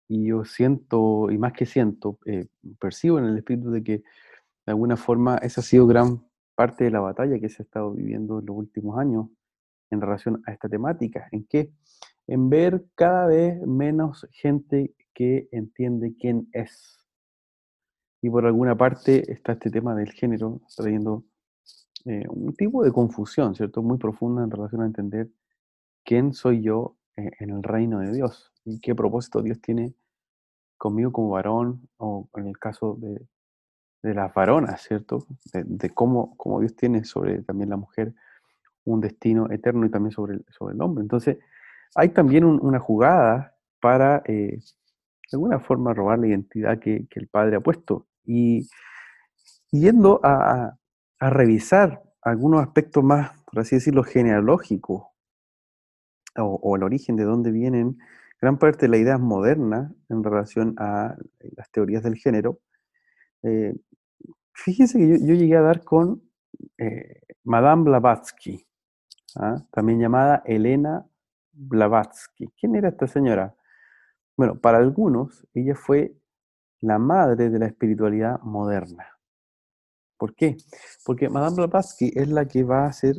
[0.09, 2.47] Y yo siento, y más que siento, eh,
[2.79, 6.23] percibo en el espíritu de que de alguna forma esa ha sido gran
[6.55, 9.29] parte de la batalla que se ha estado viviendo en los últimos años
[9.91, 11.73] en relación a esta temática, en que
[12.27, 17.02] en ver cada vez menos gente que entiende quién es
[18.23, 21.25] y por alguna parte está este tema del género trayendo
[22.05, 23.83] eh, un tipo de confusión, ¿cierto?
[23.83, 25.29] Muy profunda en relación a entender
[26.05, 29.95] quién soy yo eh, en el reino de Dios y qué propósito Dios tiene
[30.79, 33.27] conmigo como varón o en el caso de,
[34.03, 35.27] las varonas, ¿cierto?
[35.53, 38.15] De, cómo, cómo, Dios tiene sobre también la mujer
[38.85, 41.03] un destino eterno y también sobre el, sobre el hombre.
[41.03, 41.39] Entonces,
[41.95, 47.57] hay también una jugada para, eh, de alguna forma, robar la identidad que el Padre
[47.57, 48.69] ha puesto y
[49.71, 50.77] yendo a,
[51.21, 55.05] revisar algunos aspectos más, por así decirlo, genealógicos,
[56.37, 57.99] o, el origen de dónde vienen
[58.41, 61.15] gran parte de la idea moderna en relación a
[61.57, 62.59] las teorías del género,
[63.45, 63.75] eh,
[64.53, 66.23] fíjense que yo, llegué a dar con
[66.79, 68.67] eh, Madame Blavatsky,
[69.37, 69.65] ¿ah?
[69.71, 71.07] también llamada Elena
[71.53, 72.49] Blavatsky.
[72.59, 73.55] ¿Quién era esta señora?
[74.37, 76.17] Bueno, para algunos ella fue
[76.83, 79.09] la madre de la espiritualidad moderna.
[80.19, 80.57] ¿Por qué?
[81.05, 83.17] Porque Madame Blavatsky es la que va a hacer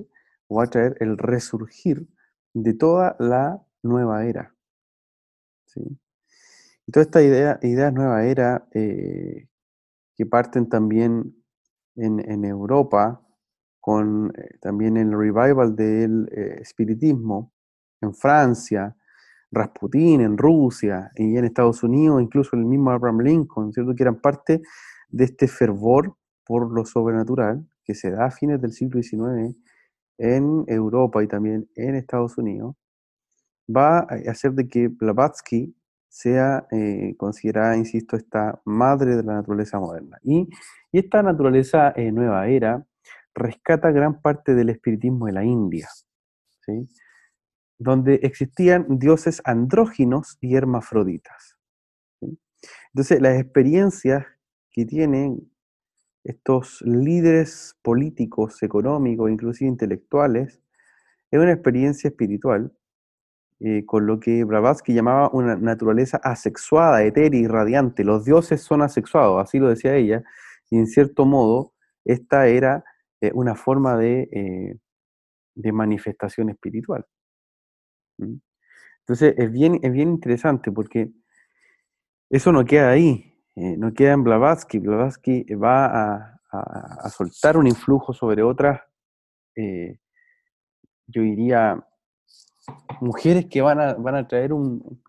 [0.47, 2.07] o va a traer el resurgir
[2.53, 4.53] de toda la nueva era.
[5.65, 5.81] ¿sí?
[6.85, 9.47] Y toda esta idea, idea nueva era eh,
[10.15, 11.35] que parten también
[11.95, 13.21] en, Europa,
[13.79, 17.53] con eh, también el revival del eh, espiritismo,
[18.01, 18.95] en Francia,
[19.53, 23.93] Rasputín en Rusia y en Estados Unidos, incluso el mismo Abraham Lincoln, ¿cierto?
[23.95, 24.61] que eran parte
[25.09, 29.55] de este fervor por lo sobrenatural que se da a fines del siglo XIX
[30.17, 32.75] en Europa y también en Estados Unidos,
[33.69, 35.75] va a hacer de que Blavatsky
[36.09, 40.19] sea eh, considerada, insisto, esta madre de la naturaleza moderna.
[40.23, 40.47] Y,
[40.91, 42.85] esta naturaleza eh, nueva era
[43.33, 45.89] rescata gran parte del espiritismo de la India.
[46.61, 46.87] ¿sí?
[47.77, 51.57] Donde existían dioses andróginos y hermafroditas.
[52.93, 54.25] Entonces, las experiencias
[54.71, 55.51] que tienen
[56.23, 60.61] estos líderes políticos, económicos, inclusive intelectuales,
[61.31, 62.71] es una experiencia espiritual,
[63.59, 68.03] eh, con lo que Blavatsky llamaba una naturaleza asexuada, etérea y radiante.
[68.03, 70.23] Los dioses son asexuados, así lo decía ella,
[70.69, 71.73] y en cierto modo,
[72.05, 72.83] esta era
[73.21, 74.77] eh, una forma de, eh,
[75.55, 77.05] de manifestación espiritual.
[78.17, 81.11] Entonces es bien, es bien interesante porque
[82.29, 84.79] eso no queda ahí, eh, no queda en Blavatsky.
[84.79, 86.29] Blavatsky va a,
[87.09, 88.79] soltar un influjo sobre otras,
[89.55, 91.83] yo diría,
[93.01, 95.01] mujeres que van a, van a traer un,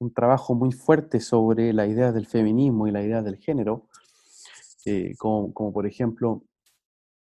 [0.00, 3.86] un trabajo muy fuerte sobre la idea del feminismo y la idea del género,
[4.86, 6.42] eh, como, como, por ejemplo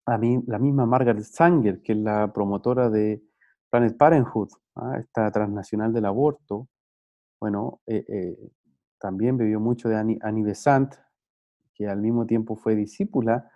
[0.05, 3.23] a mí, la misma Margaret Sanger, que es la promotora de
[3.73, 4.97] Planet Parenthood, ¿ah?
[4.99, 6.67] esta transnacional del aborto,
[7.41, 8.51] bueno, eh, eh,
[8.99, 10.93] también bebió mucho de Annie, Annie Besant,
[11.73, 13.49] que al mismo tiempo fue discípula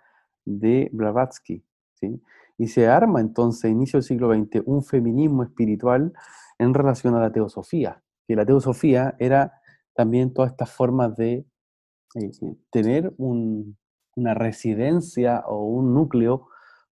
[0.44, 1.64] de Blavatsky.
[1.94, 2.20] ¿sí?
[2.56, 6.12] Y se arma entonces, inicio del siglo XX, un feminismo espiritual
[6.58, 9.54] en relación a la teosofía que la teosofía era
[9.94, 11.46] también todas estas formas de
[12.14, 12.30] eh,
[12.70, 16.46] tener una residencia o un núcleo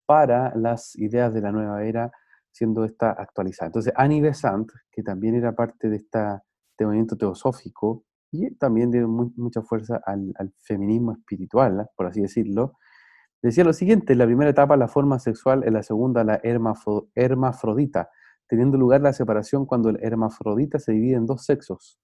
[0.06, 2.12] para las ideas de la nueva era,
[2.54, 3.68] siendo esta actualizada.
[3.68, 9.08] Entonces, Annie Besant, que también era parte de esta, este movimiento teosófico y también dio
[9.08, 12.74] mucha fuerza al, feminismo espiritual, por así decirlo,
[13.42, 18.10] decía lo siguiente, en la primera etapa la forma sexual, en la segunda la hermafrodita,
[18.48, 22.00] teniendo lugar la separación cuando el hermafrodita se divide en dos sexos.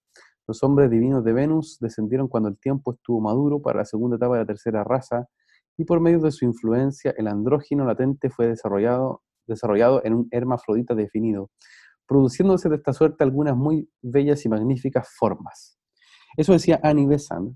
[0.47, 4.33] Los hombres divinos de Venus descendieron cuando el tiempo estuvo maduro para la segunda etapa
[4.33, 5.27] de la tercera raza,
[5.77, 10.95] y por medio de su influencia el andrógino latente fue desarrollado, desarrollado en un hermafrodita
[10.95, 11.49] definido,
[12.07, 15.77] produciéndose de esta suerte algunas muy bellas y magníficas formas.
[16.37, 17.55] Eso decía Annie Besant,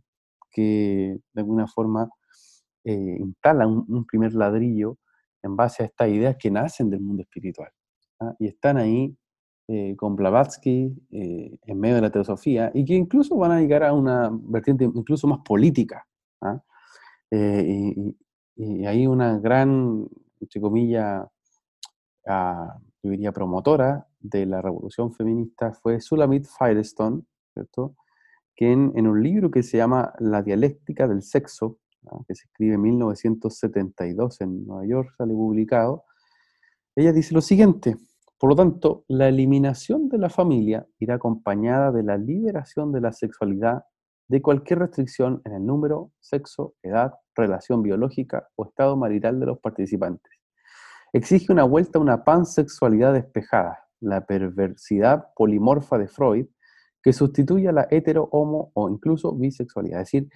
[0.52, 2.10] que de alguna forma
[2.84, 4.98] eh, instala un primer ladrillo
[5.42, 7.72] en base a estas ideas que nacen del mundo espiritual.
[8.20, 8.34] ¿ah?
[8.40, 9.16] y están ahí
[9.68, 13.84] eh, con Blavatsky eh, en medio de la teosofía y que incluso van a llegar
[13.84, 16.06] a una vertiente incluso más política.
[16.42, 16.62] ¿ah?
[17.32, 18.18] Eh, y,
[18.86, 20.08] hay una gran,
[20.40, 21.26] entre comillas,
[22.28, 27.96] ah, yo diría promotora de la revolución feminista fue Sulamit Firestone, ¿cierto?
[28.56, 31.80] quien en un libro que se llama La dialéctica del sexo,
[32.28, 36.04] que se escribe en 1972 en Nueva York, sale publicado,
[36.96, 37.98] ella dice lo siguiente,
[38.44, 43.14] por lo tanto, la eliminación de la familia irá acompañada de la liberación de la
[43.14, 43.86] sexualidad
[44.28, 49.60] de cualquier restricción en el número, sexo, edad, relación biológica o estado marital de los
[49.60, 50.43] participantes.
[51.14, 56.48] Exige una vuelta a una pansexualidad despejada, la perversidad polimorfa de Freud,
[57.04, 60.02] que sustituye a la hetero, homo o incluso bisexualidad.
[60.02, 60.30] Es decir,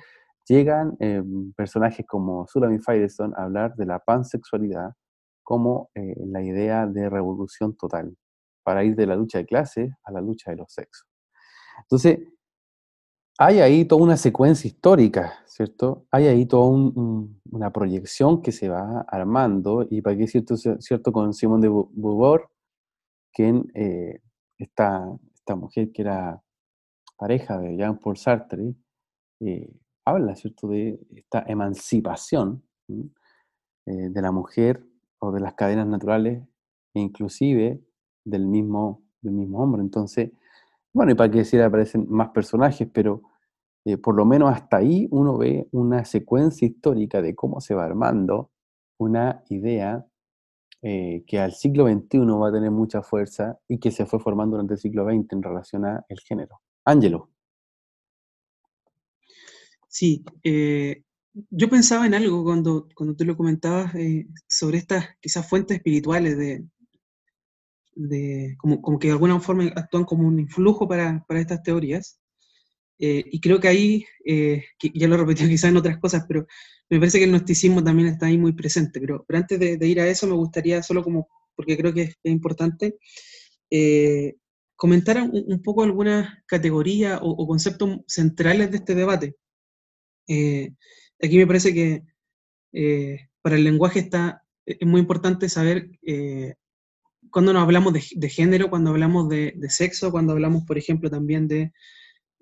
[0.47, 1.23] llegan eh,
[1.55, 4.93] personajes como Sulamit Firestone a hablar de la pansexualidad,
[5.43, 8.15] como eh, la idea de revolución total,
[8.63, 11.07] para ir de la lucha de clase a la lucha de los sexos.
[11.81, 12.19] Entonces,
[13.37, 16.07] hay ahí toda una secuencia histórica, ¿cierto?
[16.11, 21.33] Hay ahí toda una proyección que se va armando, y para qué cierto, cierto con
[21.33, 22.47] Simón de Beauvoir,
[23.31, 24.21] quien eh,
[24.57, 25.05] esta,
[25.55, 26.41] mujer que era
[27.17, 28.75] pareja de Jean-Paul Sartre,
[29.39, 29.71] eh,
[30.03, 32.63] habla, ¿cierto?, de esta emancipación
[33.85, 34.85] de la mujer
[35.19, 36.43] o de las cadenas naturales
[36.93, 37.81] e inclusive
[38.25, 39.81] del mismo, del mismo hombre.
[39.81, 40.31] Entonces,
[40.97, 43.21] bueno, y para que decir, aparecen más personajes, pero
[43.85, 47.85] eh, por lo menos hasta ahí uno ve una secuencia histórica de cómo se va
[47.85, 48.49] armando
[48.97, 50.07] una idea
[50.81, 54.55] eh, que al siglo XXI va a tener mucha fuerza y que se fue formando
[54.55, 56.61] durante el siglo XX en relación al género.
[56.83, 57.29] Ángelo.
[59.87, 61.03] Sí, eh,
[61.51, 63.93] yo pensaba en algo cuando, cuando tú lo comentabas
[64.47, 66.65] sobre estas quizás fuentes espirituales de,
[67.97, 72.19] de como, como, que de alguna forma actúan como un influjo para, para estas teorías.
[72.99, 76.47] Eh, y creo que ahí, eh, ya lo he repetido quizás en otras cosas, pero
[76.89, 78.99] me parece que el gnosticismo también está ahí muy presente.
[78.99, 82.15] Pero, pero antes de, ir a eso, me gustaría solo como, porque creo que es,
[82.23, 82.97] importante,
[84.75, 89.35] comentar un, poco algunas categorías o, o, conceptos centrales de este debate.
[91.19, 92.03] Aquí me parece que
[92.73, 96.55] eh, para el lenguaje está, es muy importante saber eh,
[97.31, 101.71] cuando nos hablamos de, género, cuando hablamos de, sexo, cuando hablamos, por ejemplo, también de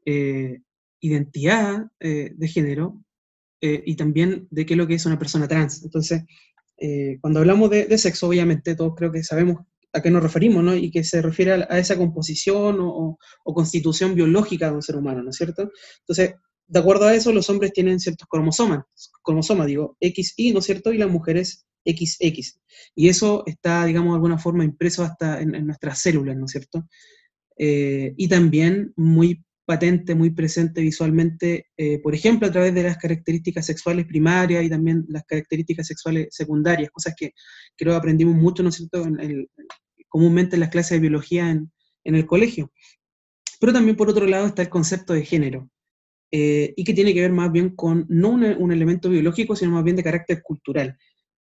[0.05, 0.62] eh,
[0.99, 3.01] identidad de género
[3.62, 5.84] y también de qué es lo que es una persona trans.
[5.84, 6.24] Entonces,
[7.22, 9.57] cuando hablamos de, sexo, obviamente todos creo que sabemos
[9.95, 10.76] a qué nos referimos, ¿no?
[10.76, 15.30] Y que se refiere a, esa composición o, constitución biológica de un ser humano, ¿no
[15.30, 15.72] es cierto?
[15.99, 16.36] Entonces,
[16.68, 18.84] de acuerdo a eso, los hombres tienen ciertos cromosomas,
[19.24, 20.91] cromosomas, digo, XY, ¿no es cierto?
[20.91, 22.59] Y las mujeres XX.
[22.95, 26.88] Y eso está, digamos, de alguna forma impreso hasta en, nuestras células, ¿no es cierto?
[27.57, 32.97] Eh, y también muy patente, muy presente visualmente, eh, por ejemplo, a través de las
[32.97, 37.31] características sexuales primarias y también las características sexuales secundarias, cosas que
[37.75, 39.03] creo aprendimos mucho, ¿no es cierto?,
[40.07, 41.71] comúnmente en las clases de biología en,
[42.03, 42.71] el colegio.
[43.59, 45.69] Pero también, por otro lado, está el concepto de género,
[46.31, 49.83] eh, y que tiene que ver más bien con no un elemento biológico, sino más
[49.83, 50.97] bien de carácter cultural.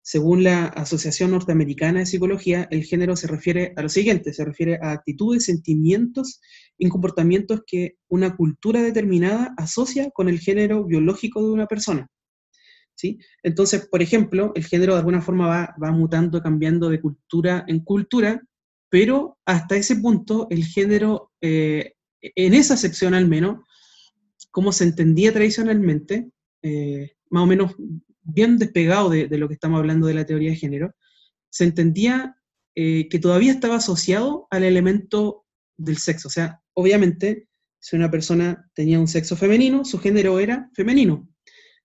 [0.02, 4.78] Según la Asociación Norteamericana de Psicología, el género se refiere a lo siguiente, se refiere
[4.82, 6.40] a actitudes, sentimientos
[6.78, 12.08] y comportamientos que una cultura determinada asocia con el género biológico de una persona.
[12.94, 13.18] ¿Sí?
[13.42, 17.80] Entonces, por ejemplo, el género de alguna forma va, va mutando, cambiando de cultura en
[17.80, 18.42] cultura,
[18.90, 23.60] pero hasta ese punto el género, eh, en esa sección al menos,
[24.50, 26.30] como se entendía tradicionalmente,
[26.62, 27.74] eh, más o menos
[28.22, 30.94] bien despegado de, lo que estamos hablando de la teoría de género,
[31.48, 32.36] se entendía
[32.74, 35.46] eh, que todavía estaba asociado al elemento
[35.76, 36.28] del sexo.
[36.28, 37.48] O sea, obviamente,
[37.78, 41.28] si una persona tenía un sexo femenino, su género era femenino,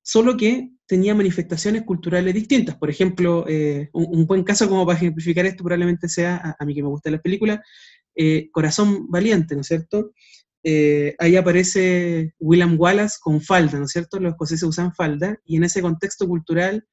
[0.01, 2.75] solo que tenía manifestaciones culturales distintas.
[2.77, 6.83] Por ejemplo, eh, un, buen caso como para ejemplificar esto probablemente sea, a, mí que
[6.83, 7.63] me gusta la película,
[8.15, 10.11] eh, Corazón Valiente, ¿no es cierto?
[10.67, 14.19] Eh, ahí aparece William Wallace con falda, ¿no es cierto?
[14.19, 16.87] Los escoceses usan falda, y en ese contexto cultural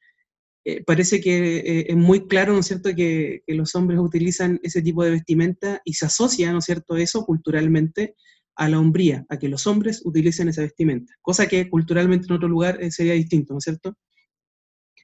[0.66, 4.82] eh, parece que eh, es muy claro, ¿no es cierto?, que, los hombres utilizan ese
[4.82, 8.14] tipo de vestimenta y se asocia, ¿no es cierto?, eso culturalmente
[8.56, 12.48] a la hombría, a que los hombres utilicen esa vestimenta, cosa que culturalmente en otro
[12.48, 13.96] lugar sería distinto, ¿no es cierto?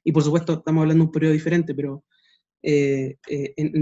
[0.05, 2.05] Y por supuesto, estamos hablando de un periodo diferente, pero
[2.63, 3.17] de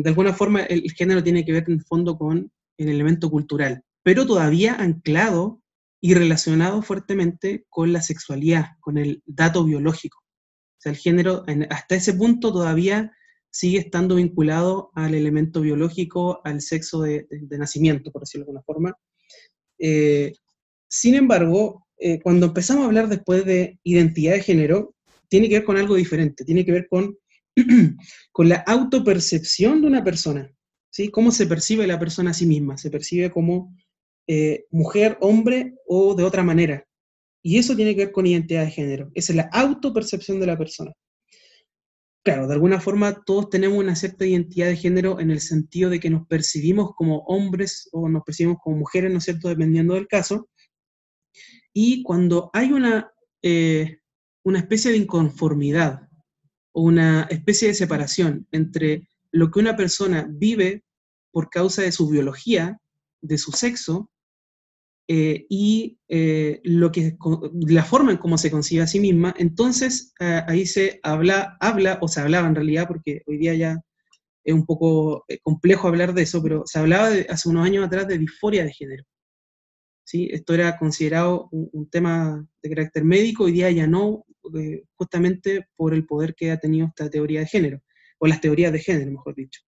[0.05, 4.73] alguna forma el género tiene que ver en fondo con el elemento cultural pero todavía
[4.75, 5.65] anclado
[6.01, 10.19] y relacionado fuertemente con la sexualidad, con el dato biológico.
[10.21, 13.11] O sea, el género hasta ese punto todavía
[13.51, 18.95] sigue estando vinculado al elemento biológico, al sexo de, nacimiento, por decirlo de alguna forma.
[19.81, 20.35] Eh,
[20.89, 24.95] sin embargo, eh, cuando empezamos a hablar después de identidad de género,
[25.29, 27.19] tiene que ver con algo diferente, tiene que ver con,
[28.31, 30.49] con la autopercepción de una persona,
[30.91, 31.09] ¿sí?
[31.09, 32.79] ¿Cómo se percibe la persona a sí misma?
[32.79, 33.75] Se percibe como
[34.27, 36.85] eh, mujer, hombre o de otra manera.
[37.43, 39.11] Y eso tiene que ver con identidad de género.
[39.15, 40.93] Esa es la autopercepción de la persona.
[42.25, 46.01] Claro, de alguna forma todos tenemos una cierta identidad de género en el sentido de
[46.01, 50.09] que nos percibimos como hombres o nos percibimos como mujeres, ¿no es cierto?, dependiendo del
[50.09, 50.49] caso.
[51.73, 53.13] Y cuando hay una,
[53.43, 53.99] eh,
[54.43, 56.09] una especie de inconformidad
[56.73, 60.83] o una especie de separación entre lo que una persona vive
[61.31, 62.81] por causa de su biología,
[63.21, 64.11] de su sexo,
[65.09, 67.17] eh, y eh, lo que,
[67.69, 71.99] la forma en cómo se concibe a sí misma, entonces eh, ahí se habla, habla,
[72.03, 73.81] o se hablaba en realidad, porque hoy día ya
[74.43, 78.19] es un poco complejo hablar de eso, pero se hablaba hace unos años atrás de
[78.19, 79.05] disforia de género.
[80.05, 80.29] ¿sí?
[80.33, 84.25] Esto era considerado un, tema de carácter médico, hoy día ya no,
[84.95, 87.81] justamente por el poder que ha tenido esta teoría de género,
[88.19, 89.61] o las teorías de género, mejor dicho.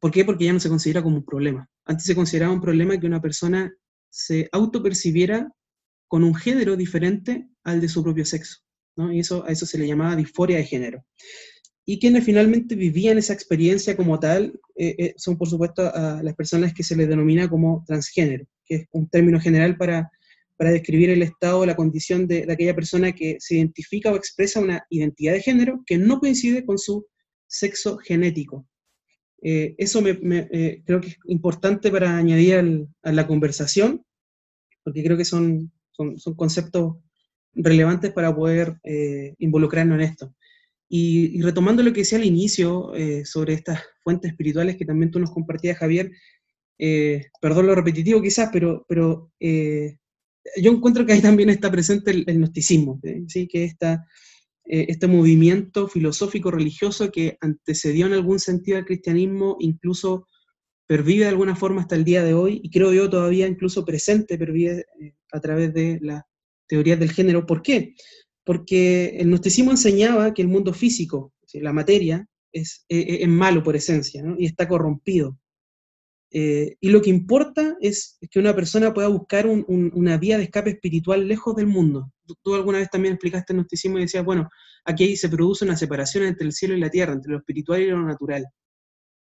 [0.00, 0.24] ¿Por qué?
[0.24, 1.68] Porque ya no se considera como un problema.
[1.84, 3.72] Antes se consideraba un problema que una persona
[4.10, 5.52] se autopercibiera
[6.08, 8.58] con un género diferente al de su propio sexo,
[8.96, 9.12] ¿no?
[9.12, 11.04] Y eso, a eso se le llamaba disforia de género.
[11.86, 15.82] Y quienes finalmente vivían esa experiencia como tal eh, eh, son, por supuesto,
[16.22, 20.10] las personas que se les denomina como transgénero, que es un término general para,
[20.56, 24.60] para describir el estado o la condición de, aquella persona que se identifica o expresa
[24.60, 27.06] una identidad de género que no coincide con su
[27.46, 28.66] sexo genético.
[29.46, 30.18] Eh, eso me,
[30.52, 34.02] eh, creo que es importante para añadir a la conversación,
[34.82, 36.96] porque creo que son, son, conceptos
[37.52, 40.34] relevantes para poder eh, involucrarnos en esto.
[40.88, 42.92] Y, retomando lo que decía al inicio
[43.24, 46.10] sobre estas fuentes espirituales que también tú nos compartías, Javier,
[47.40, 52.38] perdón lo repetitivo quizás, pero, pero yo encuentro que ahí también está presente el, el
[52.38, 53.46] gnosticismo, ¿sí?
[53.46, 54.06] que esta
[54.66, 60.26] eh, este movimiento filosófico religioso que antecedió en algún sentido al cristianismo, incluso
[60.86, 64.38] pervive de alguna forma hasta el día de hoy, y creo yo todavía incluso presente,
[64.38, 66.22] pervive eh, a través de las
[66.66, 67.46] teorías del género.
[67.46, 67.94] ¿Por qué?
[68.44, 74.22] Porque el gnosticismo enseñaba que el mundo físico, la materia, es, es malo por esencia,
[74.38, 75.38] y está corrompido.
[76.36, 80.70] Eh, y lo que importa es, que una persona pueda buscar una vía de escape
[80.70, 82.12] espiritual lejos del mundo.
[82.42, 84.48] Tú, alguna vez también explicaste el gnosticismo y decías, bueno,
[84.84, 87.86] aquí se produce una separación entre el cielo y la tierra, entre lo espiritual y
[87.86, 88.46] lo natural.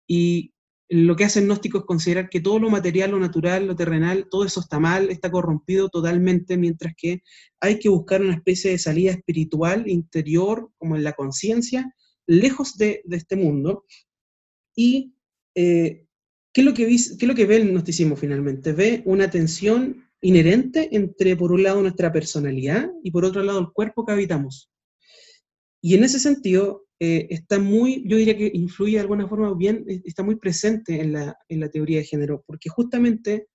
[0.07, 0.51] Y
[0.89, 4.27] lo que hace el gnóstico es considerar que todo lo material, lo natural, lo terrenal,
[4.29, 7.21] todo eso está mal, está corrompido totalmente, mientras que
[7.61, 11.95] hay que buscar una especie de salida espiritual interior, como en la conciencia,
[12.27, 13.85] lejos de, este mundo.
[14.75, 15.13] Y
[15.55, 16.07] eh,
[16.53, 18.73] ¿qué es, lo que qué es lo que ve el gnosticismo finalmente?
[18.73, 23.71] Ve una tensión inherente entre, por un lado, nuestra personalidad y por otro lado, el
[23.71, 24.69] cuerpo que habitamos.
[25.81, 29.85] Y en ese sentido, eh, está muy, yo diría que influye de alguna forma bien,
[30.03, 33.47] está muy presente en la, en la teoría de género, porque justamente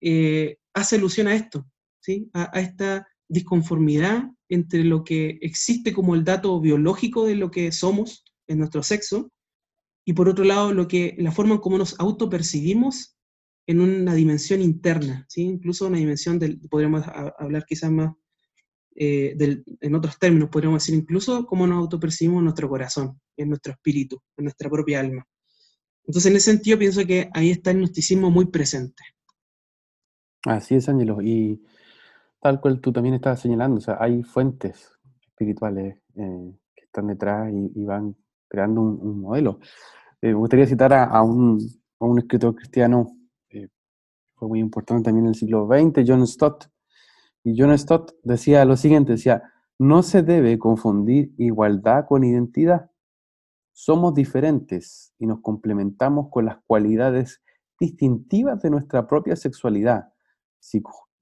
[0.00, 1.66] eh, hace alusión a esto,
[2.00, 2.30] ¿sí?
[2.32, 7.70] A, a, esta disconformidad entre lo que existe como el dato biológico de lo que
[7.70, 9.30] somos en nuestro sexo,
[10.04, 13.16] y por otro lado, lo que, la forma en cómo nos autopercibimos
[13.66, 15.42] en una dimensión interna, ¿sí?
[15.42, 17.04] incluso una dimensión del, podríamos
[17.38, 18.14] hablar quizás más
[18.96, 19.36] eh,
[19.80, 24.20] en otros términos, podríamos decir incluso cómo nos autopercibimos en nuestro corazón, en nuestro espíritu,
[24.36, 25.24] en nuestra propia alma.
[26.04, 29.02] Entonces, en ese sentido, pienso que ahí está el gnosticismo muy presente.
[30.44, 31.22] Así es, Ángelo.
[31.22, 31.62] Y
[32.40, 34.90] tal cual tú también estabas señalando, o sea, hay fuentes
[35.28, 38.16] espirituales eh, que están detrás y van
[38.50, 39.60] creando un, modelo.
[40.20, 41.58] Eh, me gustaría citar a, a, un,
[42.00, 43.16] a un, escritor cristiano,
[43.48, 43.68] eh,
[44.34, 46.66] fue muy importante también en el siglo XX, John Stott,
[47.44, 49.42] y John Stott decía lo siguiente, decía,
[49.78, 52.90] no se debe confundir igualdad con identidad.
[53.72, 57.40] Somos diferentes y nos complementamos con las cualidades
[57.78, 60.12] distintivas de nuestra propia sexualidad,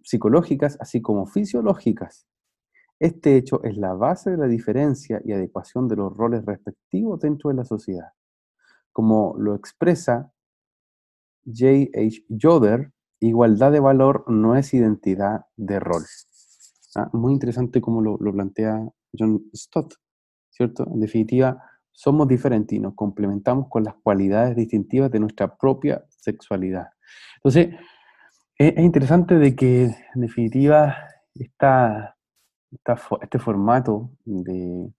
[0.02, 2.26] psicológicas así como fisiológicas.
[3.00, 7.50] Este hecho es la base de la diferencia y adecuación de los roles respectivos dentro
[7.50, 8.12] de la sociedad.
[8.92, 10.32] Como lo expresa
[11.44, 11.88] J.
[11.94, 12.24] H.
[12.28, 16.02] Yoder, igualdad de valor no es identidad de rol.
[16.96, 19.94] Ah, muy interesante como lo, plantea John Stott,
[20.50, 20.86] ¿cierto?
[20.92, 26.88] En definitiva, somos diferentes y nos complementamos con las cualidades distintivas de nuestra propia sexualidad.
[27.36, 27.74] Entonces,
[28.58, 30.96] es, es interesante de que, en definitiva,
[31.34, 32.17] esta,
[32.72, 34.92] esta, este formato de,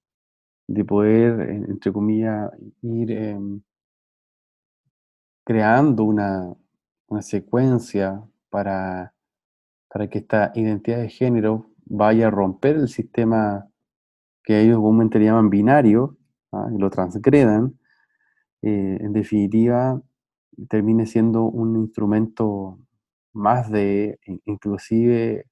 [0.68, 2.52] de, poder, entre comillas,
[2.82, 3.40] ir eh,
[5.44, 6.54] creando una,
[7.08, 9.14] una secuencia para,
[9.90, 13.68] para que esta identidad de género vaya a romper el sistema
[14.44, 16.18] que ellos comúnmente llaman binario
[16.52, 16.70] ¿ah?
[16.74, 17.78] y lo transgredan,
[18.62, 20.02] eh, en definitiva
[20.68, 22.80] termine siendo un instrumento
[23.34, 25.46] más de, inclusive,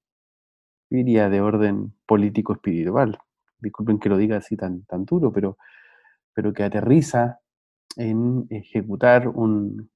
[0.90, 3.18] diría, de orden político espiritual.
[3.60, 5.58] Disculpen que lo diga así tan, tan duro, pero,
[6.34, 7.40] pero que aterriza
[7.96, 9.90] en ejecutar un,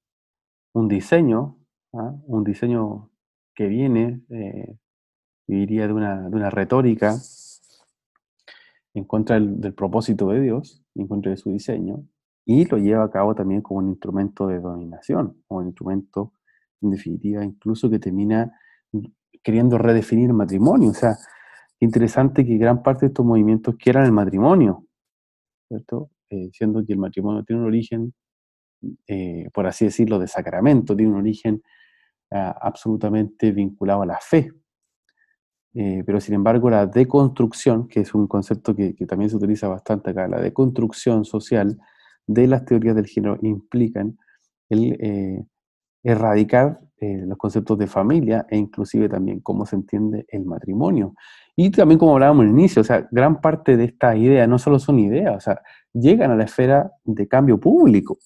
[0.74, 1.58] un diseño,
[1.94, 2.16] ¿ah?
[2.26, 3.10] un diseño
[3.54, 4.76] que viene, eh,
[5.48, 7.16] diría, de una, de una, retórica
[8.94, 12.04] en contra del, del, propósito de Dios, en contra de su diseño,
[12.46, 16.34] y lo lleva a cabo también como un instrumento de dominación, o un instrumento,
[16.82, 18.52] en definitiva, incluso que termina
[19.44, 20.92] queriendo redefinir el matrimonio.
[20.92, 21.18] O sea,
[21.80, 24.86] interesante que gran parte de estos movimientos quieran el matrimonio,
[25.68, 26.12] ¿cierto?
[26.30, 28.14] Eh, siendo que el matrimonio tiene un origen
[29.08, 31.62] eh, por así decirlo, de sacramento, tiene un origen
[32.32, 34.52] uh, absolutamente vinculado a la fe.
[35.74, 39.68] Eh, pero sin embargo, la deconstrucción, que es un concepto que, que, también se utiliza
[39.68, 41.80] bastante acá, la deconstrucción social
[42.28, 44.18] de las teorías del género implican
[44.70, 45.46] el
[47.04, 51.16] eh, los conceptos de familia e inclusive también cómo se entiende el matrimonio.
[51.56, 54.78] Y también como hablábamos al inicio, o sea, gran parte de estas ideas no solo
[54.78, 55.62] son ideas, o sea,
[55.93, 58.20] llegan a la esfera de cambio público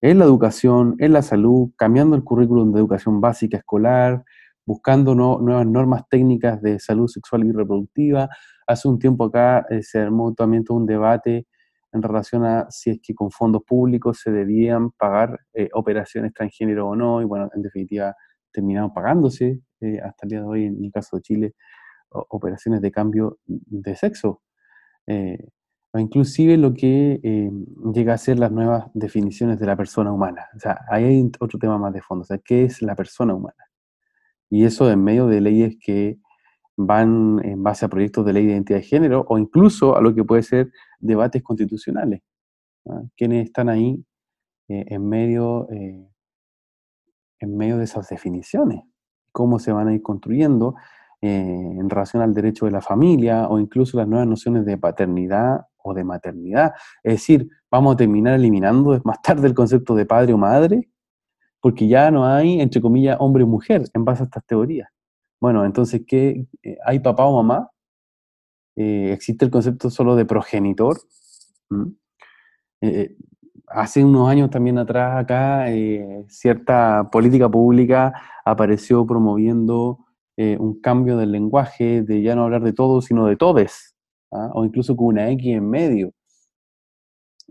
[0.00, 4.24] en la educación, en la salud, cambiando el currículum de educación básica escolar,
[4.66, 8.28] buscando no, nuevas normas técnicas de salud sexual y reproductiva.
[8.66, 11.46] Hace un tiempo acá eh, se armó también todo un debate
[11.92, 16.88] en relación a si es que con fondos públicos se debían pagar eh, operaciones transgénero
[16.88, 18.14] o no, y bueno, en definitiva
[18.52, 21.54] terminaron pagándose eh, hasta el día de hoy, en el caso de Chile,
[22.10, 24.42] operaciones de cambio de sexo.
[25.06, 25.48] Eh,
[25.94, 27.50] o inclusive lo que eh,
[27.92, 30.46] llega a ser las nuevas definiciones de la persona humana.
[30.56, 33.34] O sea, ahí hay otro tema más de fondo, o sea, ¿qué es la persona
[33.34, 33.64] humana?
[34.48, 36.18] Y eso en medio de leyes que
[36.76, 40.14] van en base a proyectos de ley de identidad de género o incluso a lo
[40.14, 40.70] que puede ser
[41.02, 42.22] debates constitucionales.
[42.84, 43.10] ¿no?
[43.16, 44.04] ¿Quiénes están ahí
[44.68, 46.08] eh, en, medio, eh,
[47.40, 48.82] en medio de esas definiciones?
[49.32, 50.74] ¿Cómo se van a ir construyendo?
[51.24, 51.28] Eh,
[51.78, 55.94] en relación al derecho de la familia o incluso las nuevas nociones de paternidad o
[55.94, 56.72] de maternidad.
[57.04, 60.90] Es decir, vamos a terminar eliminando más tarde el concepto de padre o madre,
[61.60, 64.88] porque ya no hay, entre comillas, hombre o mujer en base a estas teorías.
[65.40, 66.44] Bueno, entonces, ¿qué?
[66.84, 67.71] ¿Hay papá o mamá?
[68.76, 70.98] Eh, ¿Existe el concepto solo de progenitor?
[71.70, 71.88] ¿Mm?
[72.82, 73.16] Eh,
[73.68, 75.66] hace unos años también atrás acá,
[76.28, 78.12] cierta política pública
[78.44, 79.98] apareció promoviendo
[80.36, 83.94] eh, un cambio del lenguaje, de ya no hablar de todos, sino de todes,
[84.32, 84.50] ¿ah?
[84.54, 86.12] o incluso con una X en medio.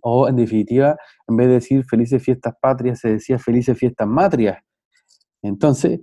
[0.01, 0.97] O en definitiva,
[1.27, 4.63] en vez de decir felices fiestas patrias, se decía felices fiestas matrias.
[5.43, 6.01] Entonces,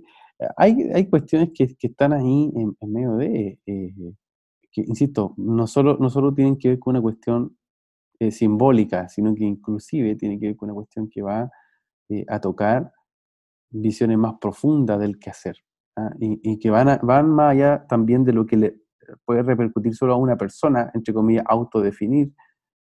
[0.57, 3.93] hay, hay cuestiones que, están ahí en, medio de, eh,
[4.71, 7.57] que, insisto, no solo, no solo tienen que ver con una cuestión
[8.19, 11.49] eh, simbólica, sino que inclusive tiene que ver con una cuestión que va
[12.09, 12.91] eh, a tocar
[13.69, 15.57] visiones más profundas del quehacer
[15.95, 16.09] ¿ah?
[16.19, 18.75] y, que van, van más allá también de lo que le
[19.25, 22.33] puede repercutir solo a una persona, entre comillas, autodefinir,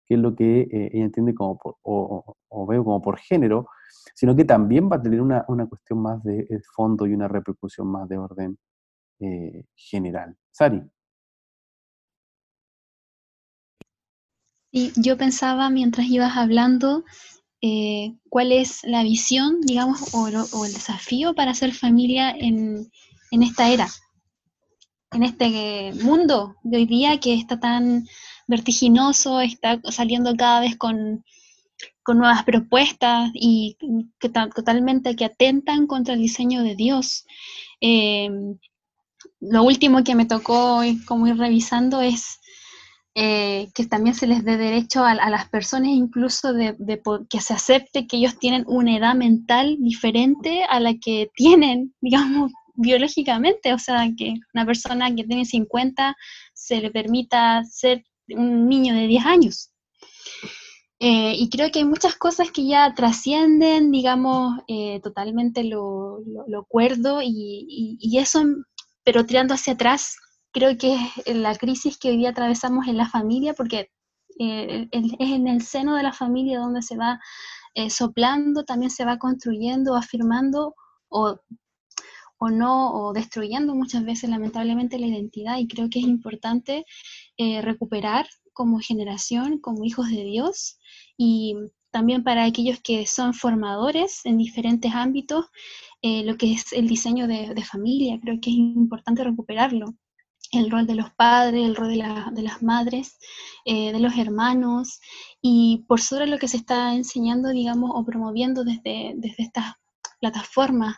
[0.06, 3.68] que es lo que eh, ella entiende como o, veo como por género,
[4.14, 7.88] sino que también va a tener una, cuestión más de eh, fondo y una repercusión
[7.88, 8.58] más de orden
[9.76, 10.36] general.
[10.52, 10.84] Sari.
[14.76, 17.06] Y yo pensaba mientras ibas hablando
[18.28, 22.92] cuál es la visión, digamos, o, el desafío para hacer familia en,
[23.32, 23.88] en esta era,
[25.12, 28.06] en este mundo de hoy día que está tan
[28.48, 31.24] vertiginoso, está saliendo cada vez con,
[32.08, 33.78] nuevas propuestas y
[34.20, 37.26] que totalmente que atentan contra el diseño de Dios.
[37.80, 38.30] Eh,
[39.40, 42.40] lo último que me tocó como ir revisando es
[43.16, 46.76] eh, que también se les dé derecho a, las personas incluso de,
[47.30, 52.52] que se acepte que ellos tienen una edad mental diferente a la que tienen, digamos,
[52.76, 56.16] biológicamente, o sea, que una persona que tiene 50
[56.54, 59.70] se le permita ser un niño de 10 años.
[61.00, 66.64] Eh, y creo que hay muchas cosas que ya trascienden, digamos, eh, totalmente lo, lo,
[66.64, 67.68] cuerdo y,
[68.00, 68.44] y, eso,
[69.04, 70.16] pero tirando hacia atrás,
[70.54, 73.90] creo que es la crisis que hoy día atravesamos en la familia, porque
[74.40, 77.20] eh, es en el seno de la familia donde se va
[77.90, 80.76] soplando, también se va construyendo, afirmando
[81.10, 81.40] o
[82.44, 85.58] o no, o destruyendo muchas veces lamentablemente la identidad.
[85.60, 86.86] Y creo que es importante
[87.38, 90.78] eh, recuperar como generación, como hijos de Dios
[91.18, 91.56] y
[91.92, 95.46] también para aquellos que son formadores en diferentes ámbitos,
[96.02, 99.94] eh, lo que es el diseño de, familia, creo que es importante recuperarlo
[100.56, 103.18] el rol de los padres, el rol de, las madres,
[103.66, 105.00] eh, de los hermanos,
[105.42, 109.74] y por sobre lo que se está enseñando, digamos, o promoviendo desde, desde estas
[110.20, 110.98] plataformas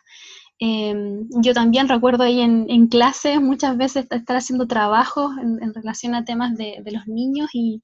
[0.60, 6.16] Em, yo también recuerdo ahí en, en clase muchas veces estar haciendo trabajos en, relación
[6.16, 7.84] a temas de, los niños y,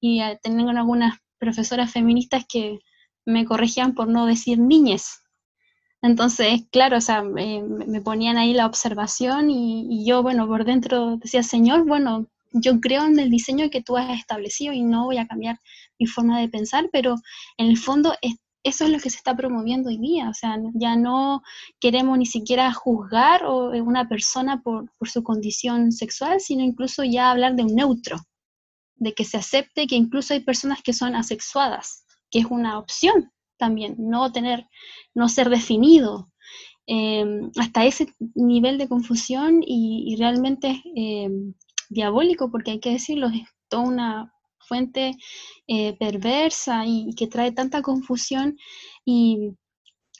[0.00, 2.78] y eh, algunas profesoras feministas que
[3.24, 5.19] me corregían por no decir niñes.
[6.02, 11.42] Entonces, claro, o sea, me, ponían ahí la observación y, yo, bueno, por dentro decía,
[11.42, 15.26] Señor, bueno, yo creo en el diseño que tú has establecido y no voy a
[15.26, 15.60] cambiar
[15.98, 17.16] mi forma de pensar, pero
[17.58, 20.58] en el fondo es, eso es lo que se está promoviendo hoy día, o sea,
[20.74, 21.42] ya no
[21.80, 27.56] queremos ni siquiera juzgar a una persona por, su condición sexual, sino incluso ya hablar
[27.56, 28.18] de un neutro,
[28.96, 33.30] de que se acepte que incluso hay personas que son asexuadas, que es una opción
[33.60, 34.66] también, no tener,
[35.14, 36.32] no ser definido.
[36.88, 37.24] Eh,
[37.56, 41.30] hasta ese nivel de confusión y, realmente eh,
[41.88, 45.12] diabólico, porque hay que decirlo, es toda una fuente
[45.68, 48.56] eh, perversa y, que trae tanta confusión
[49.04, 49.52] y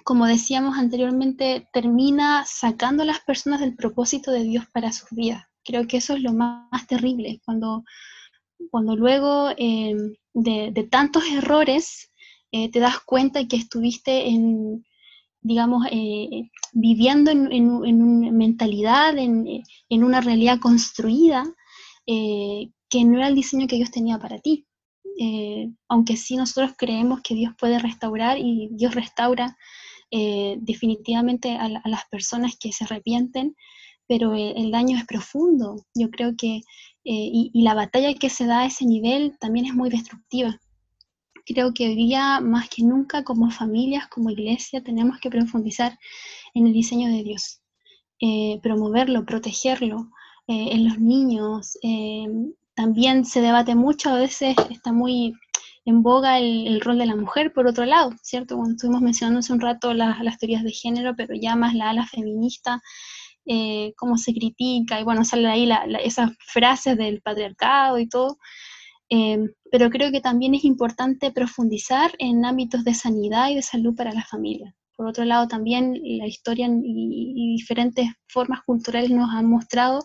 [0.05, 5.45] como decíamos anteriormente, termina sacando a las personas del propósito de Dios para sus vidas.
[5.65, 7.85] Creo que eso es lo más, terrible, cuando,
[8.71, 9.51] cuando luego
[10.35, 12.10] de, tantos errores
[12.53, 14.85] eh, te das cuenta que estuviste en,
[15.41, 15.87] digamos,
[16.73, 21.45] viviendo en, una mentalidad, en, una realidad construida,
[22.07, 24.67] que no era el diseño que Dios tenía para ti.
[25.23, 29.57] Eh, aunque sí nosotros creemos que Dios puede restaurar y Dios restaura
[30.11, 33.55] eh, definitivamente a, las personas que se arrepienten,
[34.07, 35.77] pero eh, el daño es profundo.
[35.95, 36.63] Yo creo que,
[37.05, 40.59] y, la batalla que se da a ese nivel también es muy destructiva.
[41.47, 45.99] Creo que hoy día, más que nunca, como familias, como iglesia, tenemos que profundizar
[46.55, 47.61] en el diseño de Dios,
[48.63, 50.11] promoverlo, protegerlo,
[50.47, 51.79] en los niños,
[52.75, 55.35] también se debate mucho, a veces está muy
[55.85, 58.59] en boga el, rol de la mujer, por otro lado, ¿cierto?
[58.71, 62.81] Estuvimos mencionando hace un rato las, teorías de género, pero ya más la ala feminista,
[63.47, 65.69] eh, cómo se critica, y bueno, salen ahí
[66.05, 68.39] esas frases del patriarcado y todo.
[69.09, 69.39] Eh,
[69.71, 74.13] pero creo que también es importante profundizar en ámbitos de sanidad y de salud para
[74.13, 74.75] la familia.
[74.97, 80.05] Por otro lado, también la historia y diferentes formas culturales nos han mostrado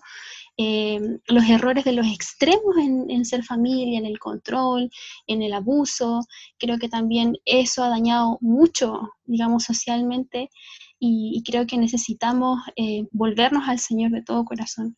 [0.58, 4.90] eh, los errores de los extremos en, ser familia, en el control,
[5.28, 6.22] en el abuso.
[6.58, 10.50] Creo que también eso ha dañado mucho, digamos, socialmente
[10.98, 14.96] y, creo que necesitamos eh, volvernos al Señor de todo corazón.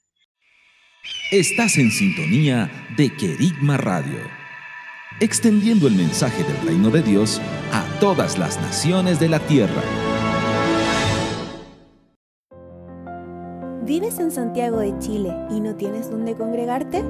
[1.31, 4.36] Estás en sintonía de Querigma Radio.
[5.19, 7.41] Extendiendo el mensaje del reino de Dios
[7.71, 9.81] a todas las naciones de la tierra.
[13.83, 17.03] ¿Vives en Santiago de Chile y no tienes dónde congregarte?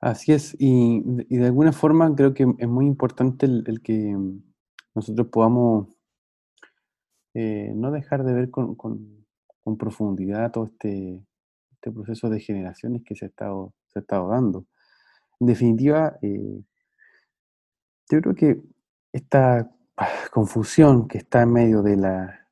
[0.00, 4.16] Así es, y, de alguna forma creo que es muy importante el, que
[4.94, 5.88] nosotros podamos
[7.34, 9.20] eh, no dejar de ver con, con-
[9.78, 11.22] profundidad todo este,
[11.70, 14.66] este proceso de generaciones que se ha estado, se ha dando.
[15.38, 16.62] En definitiva, eh,
[18.10, 18.60] yo creo que
[19.12, 19.70] esta
[20.32, 22.48] confusión que está en medio de la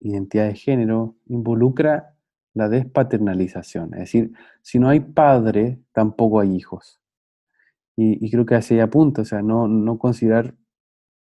[0.00, 2.16] identidad de género involucra
[2.54, 3.94] la despaternalización.
[3.94, 4.32] Es decir,
[4.62, 7.00] si no hay padre, tampoco hay hijos.
[7.96, 10.54] Y, creo que hacia allá apunta, o sea, no, no considerar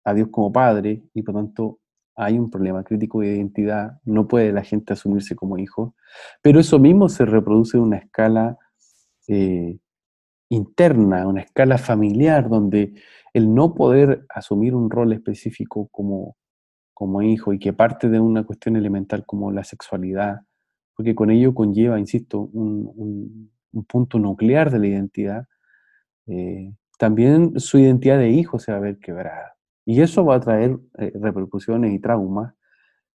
[0.06, 1.80] a Dios como padre y por tanto
[2.16, 5.96] hay un problema crítico de identidad, no puede la gente asumirse como hijo,
[6.42, 8.58] pero eso mismo se reproduce en una escala
[9.28, 9.78] eh,
[10.50, 12.94] interna, una escala familiar, donde
[13.34, 16.36] el no poder asumir un rol específico como,
[16.94, 20.42] como hijo y que parte de una cuestión elemental como la sexualidad,
[21.00, 25.46] porque con ello conlleva, insisto, un, un- un punto nuclear de la identidad,
[26.28, 29.56] eh, también su identidad de hijo se va a ver quebrada.
[29.86, 32.54] Y eso va a traer eh, repercusiones y traumas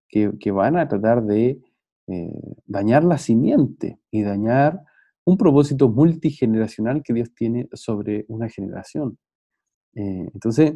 [0.09, 1.61] que, que van a tratar de
[2.09, 2.33] eh,
[2.67, 4.83] dañar la simiente y dañar
[5.25, 9.19] un propósito multigeneracional que Dios tiene sobre una generación.
[9.95, 10.75] Eh, entonces,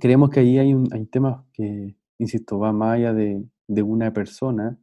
[0.00, 4.12] creemos que ahí hay, un, hay temas que, insisto, va más allá de, de una
[4.12, 4.78] persona.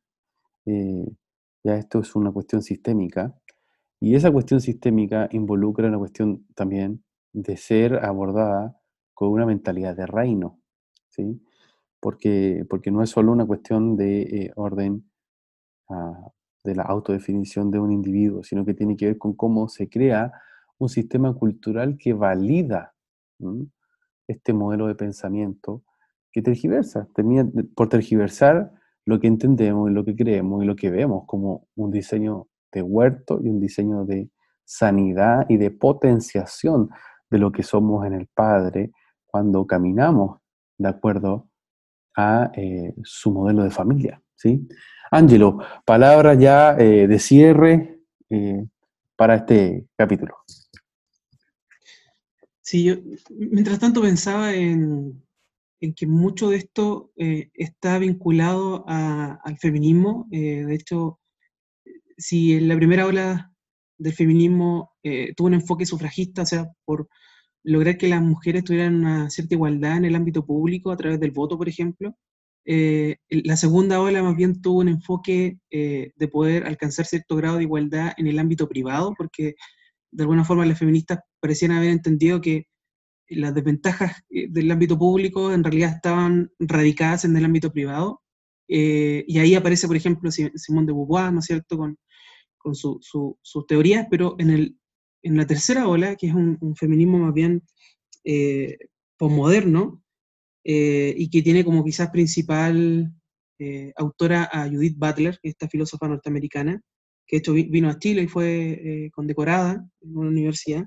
[0.69, 1.05] Eh,
[1.63, 3.35] ya esto es una cuestión sistémica.
[3.99, 7.03] Y esa cuestión sistémica involucra una cuestión también
[7.33, 8.79] de ser abordada
[9.13, 10.59] con una mentalidad de reino,
[11.09, 11.41] ¿sí?
[11.99, 15.09] Porque, porque no es solo una cuestión de eh, orden
[15.89, 16.31] ah,
[16.63, 20.31] de la autodefinición de un individuo, sino que tiene que ver con cómo se crea
[20.77, 22.93] un sistema cultural que valida
[23.39, 23.67] ¿m?
[24.27, 25.83] este modelo de pensamiento
[26.31, 28.71] que tergiversa, termina por tergiversar
[29.09, 32.83] lo que entendemos y lo que creemos y lo que vemos como un diseño de
[32.83, 34.29] huerto y un diseño de
[34.63, 36.89] sanidad y de potenciación
[37.27, 38.91] de lo que somos en el Padre
[39.25, 40.39] cuando caminamos
[40.77, 41.49] de acuerdo
[42.15, 44.21] a eh, su modelo de familia.
[44.35, 44.67] ¿sí?
[45.09, 48.63] Ángelo, palabra ya eh, de cierre eh,
[49.15, 50.35] para este capítulo.
[52.61, 52.93] Sí, yo
[53.31, 55.19] mientras tanto pensaba en,
[55.81, 60.27] en que mucho de esto eh, está vinculado a- al feminismo.
[60.31, 61.19] eh, de hecho,
[62.17, 63.51] si en la primera ola
[63.97, 67.07] del feminismo eh, tuvo un enfoque sufragista, o sea, por
[67.63, 71.31] lograr que las mujeres tuvieran una cierta igualdad en el ámbito público a través del
[71.31, 72.15] voto, por ejemplo,
[72.65, 77.57] eh, la segunda ola más bien tuvo un enfoque eh, de poder alcanzar cierto grado
[77.57, 79.55] de igualdad en el ámbito privado, porque
[80.11, 82.65] de alguna forma las feministas parecían haber entendido que
[83.29, 88.21] las desventajas eh, del ámbito público en realidad estaban radicadas en el ámbito privado.
[88.71, 91.97] eh, y ahí aparece, por ejemplo, Si- Simón de Beauvoir, ¿no es cierto?, con,
[92.57, 94.77] con su- su- sus teorías, pero en, el,
[95.23, 97.63] en la tercera ola, que es un, un feminismo más bien
[98.25, 98.77] eh,
[99.17, 100.03] posmoderno,
[100.63, 103.11] eh, y que tiene como quizás principal
[103.59, 106.81] eh, autora a Judith Butler, esta filósofa norteamericana,
[107.27, 110.85] que de hecho vi- vino a Chile y fue eh, condecorada en una universidad,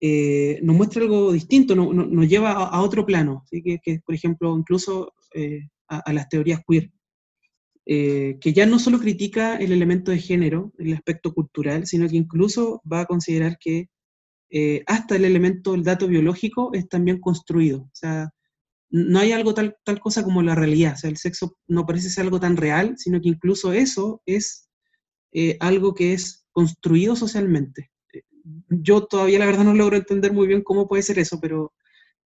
[0.00, 4.14] eh, nos muestra algo distinto, no- no- nos lleva a, otro plano, que, que, por
[4.14, 6.90] ejemplo, incluso eh, a, las teorías queer,
[7.86, 12.16] eh, que ya no solo critica el elemento de género, el aspecto cultural, sino que
[12.16, 13.88] incluso va a considerar que
[14.50, 17.82] eh, hasta el elemento, el dato biológico es también construido.
[17.82, 18.30] O sea,
[18.90, 20.94] no hay algo tal, tal cosa como la realidad.
[20.94, 24.68] O sea, el sexo no parece ser algo tan real, sino que incluso eso es
[25.60, 27.90] algo que es construido socialmente.
[28.68, 31.72] Yo todavía la verdad no logro entender muy bien cómo puede ser eso, pero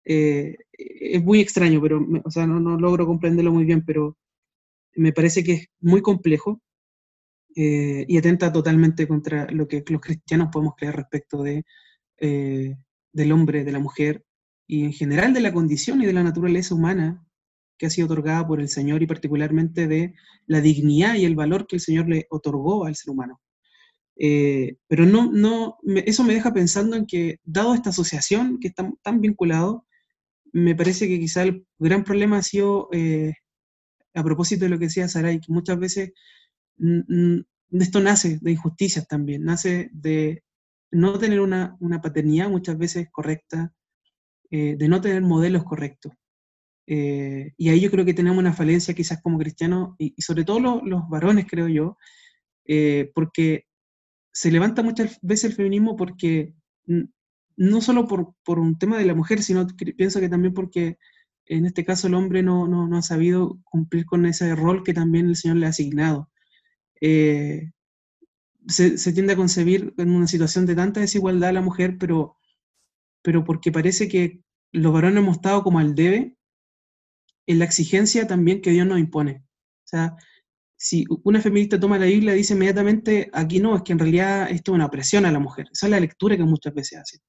[0.06, 4.18] eh, es muy extraño, pero, o sea, no, no logro comprenderlo muy bien, pero
[4.96, 6.62] me parece que es muy complejo
[7.56, 11.64] eh, y atenta totalmente contra lo que los cristianos podemos creer respecto de
[12.20, 12.76] eh,
[13.14, 14.24] del hombre, de la mujer,
[14.68, 17.26] y en general de la condición y de la naturaleza humana
[17.78, 20.14] que ha sido otorgada por el Señor y particularmente de
[20.46, 23.40] la dignidad y el valor que el Señor le otorgó al ser humano.
[24.22, 28.92] Eh, pero no, no, eso me deja pensando en que, dado esta asociación que está
[29.02, 29.86] tan vinculado,
[30.52, 33.34] me parece que quizá el gran problema ha sido, eh,
[34.14, 36.12] a propósito de lo que decía Saray, que muchas veces
[37.72, 40.44] esto nace de injusticias también, nace de
[40.92, 43.74] no tener una, paternidad muchas veces correcta,
[44.52, 46.12] eh, de no tener modelos correctos.
[46.88, 51.08] y ahí yo creo que tenemos una falencia quizás como cristianos, y, sobre todo los
[51.08, 51.98] varones, creo yo,
[53.14, 53.69] porque
[54.40, 56.54] se levanta muchas veces el feminismo porque
[57.58, 60.98] no solo por, un tema de la mujer, sino que pienso que también porque
[61.46, 65.28] en este caso el hombre no, no, ha sabido cumplir con ese rol que también
[65.28, 66.30] el Señor le ha asignado.
[67.02, 67.72] Eh,
[68.66, 72.38] se, tiende a concebir en una situación de tanta desigualdad a la mujer, pero,
[73.22, 76.38] pero porque parece que los varones hemos estado como al debe
[77.46, 79.44] en la exigencia también que Dios nos impone.
[79.84, 80.16] O sea,
[80.82, 84.72] si una feminista toma la Biblia, dice inmediatamente, aquí no, es que en realidad esto
[84.72, 85.68] es una opresión a la mujer.
[85.74, 87.20] Esa es la lectura que muchas veces hacen.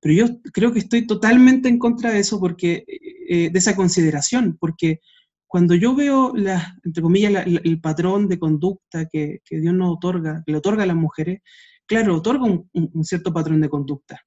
[0.00, 2.86] Pero yo creo que estoy totalmente en contra de eso, porque,
[3.28, 5.00] eh, de esa consideración, porque
[5.46, 10.52] cuando yo veo, la, entre comillas, el patrón de conducta que, Dios nos otorga, que
[10.52, 11.42] le otorga a las mujeres,
[11.84, 14.18] claro, otorga un, cierto patrón de conducta.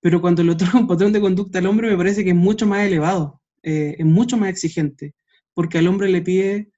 [0.00, 2.68] Pero cuando le otorga un patrón de conducta al hombre, me parece que es mucho
[2.68, 5.16] más elevado, eh, es mucho más exigente,
[5.54, 6.70] porque al hombre le pide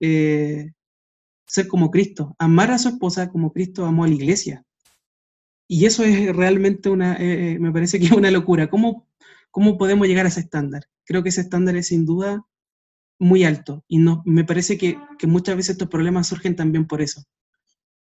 [0.00, 0.72] eh,
[1.46, 4.64] ser como Cristo, amar a su esposa como Cristo amó a la iglesia.
[5.68, 8.68] Y eso es realmente una, eh, eh, me parece que es una locura.
[8.68, 9.08] ¿Cómo,
[9.50, 10.84] ¿Cómo podemos llegar a ese estándar?
[11.04, 12.44] Creo que ese estándar es sin duda
[13.18, 17.24] muy alto y no, me parece que, muchas veces estos problemas surgen también por eso.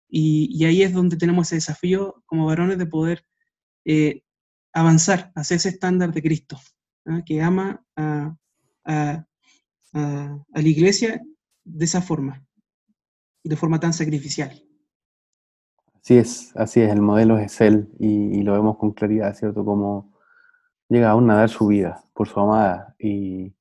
[0.09, 3.25] Y, ahí es donde tenemos ese desafío como varones de poder
[4.73, 6.61] avanzar hacia ese estándar de Cristo,
[7.07, 7.23] ¿ah?
[7.25, 8.37] que ama a,
[8.85, 9.27] a,
[9.93, 11.23] la iglesia
[11.67, 12.47] de esa forma,
[13.45, 14.63] de forma tan sacrificial.
[16.01, 19.65] Así es, así es, el modelo es Él y, lo vemos con claridad, ¿cierto?
[19.65, 20.15] Como
[20.89, 23.53] llega aún a dar su vida por su amada y,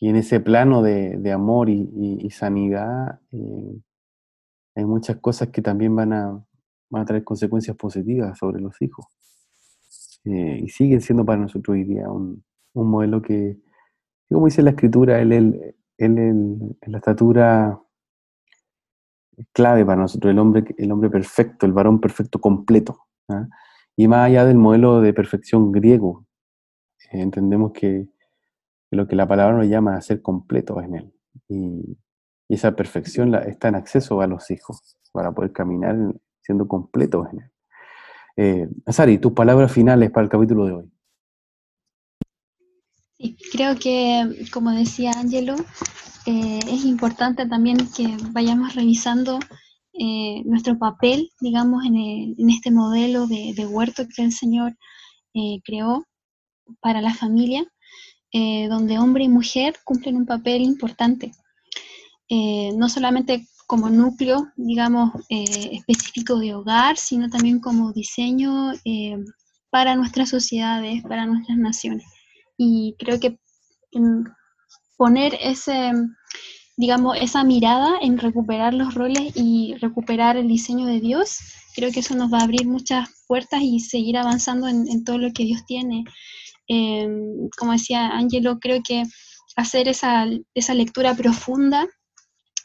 [0.00, 3.80] en ese plano de, amor y, sanidad eh,
[4.74, 6.44] hay muchas cosas que también van a,
[6.88, 9.06] van a traer consecuencias positivas sobre los hijos.
[10.24, 13.58] Eh, y siguen siendo para nosotros hoy día un, modelo que,
[14.28, 17.78] como dice la escritura, él, él, él en, la estatura
[19.52, 23.06] clave para nosotros, el hombre, el hombre perfecto, el varón perfecto completo.
[23.28, 23.46] ¿ah?
[23.96, 26.26] Y más allá del modelo de perfección griego,
[27.10, 28.08] entendemos que,
[28.90, 31.14] lo que la palabra nos llama a ser completo en él.
[31.48, 31.98] Y,
[32.48, 35.96] esa perfección está en acceso a los hijos, para poder caminar
[36.40, 37.50] siendo completos en él.
[38.36, 40.92] Eh, Sari, tus palabras finales para el capítulo de hoy.
[43.20, 45.54] Sí, creo que, como decía Angelo,
[46.24, 49.38] eh, es importante también que vayamos revisando
[49.92, 54.74] eh, nuestro papel, digamos, en, este modelo de, huerto que el Señor
[55.34, 56.06] eh, creó
[56.80, 57.64] para la familia,
[58.32, 61.32] donde hombre y mujer cumplen un papel importante.
[62.30, 68.72] no solamente como núcleo, digamos, específico de hogar, sino también como diseño
[69.70, 72.06] para nuestras sociedades, para nuestras naciones
[72.62, 73.38] y creo que
[74.98, 75.92] poner ese,
[76.76, 81.38] digamos, esa mirada en recuperar los roles y recuperar el diseño de Dios,
[81.74, 85.32] creo que eso nos va a abrir muchas puertas y seguir avanzando en, todo lo
[85.32, 86.04] que Dios tiene.
[86.68, 89.04] Em, como decía Angelo, creo que
[89.56, 91.88] hacer esa, esa lectura profunda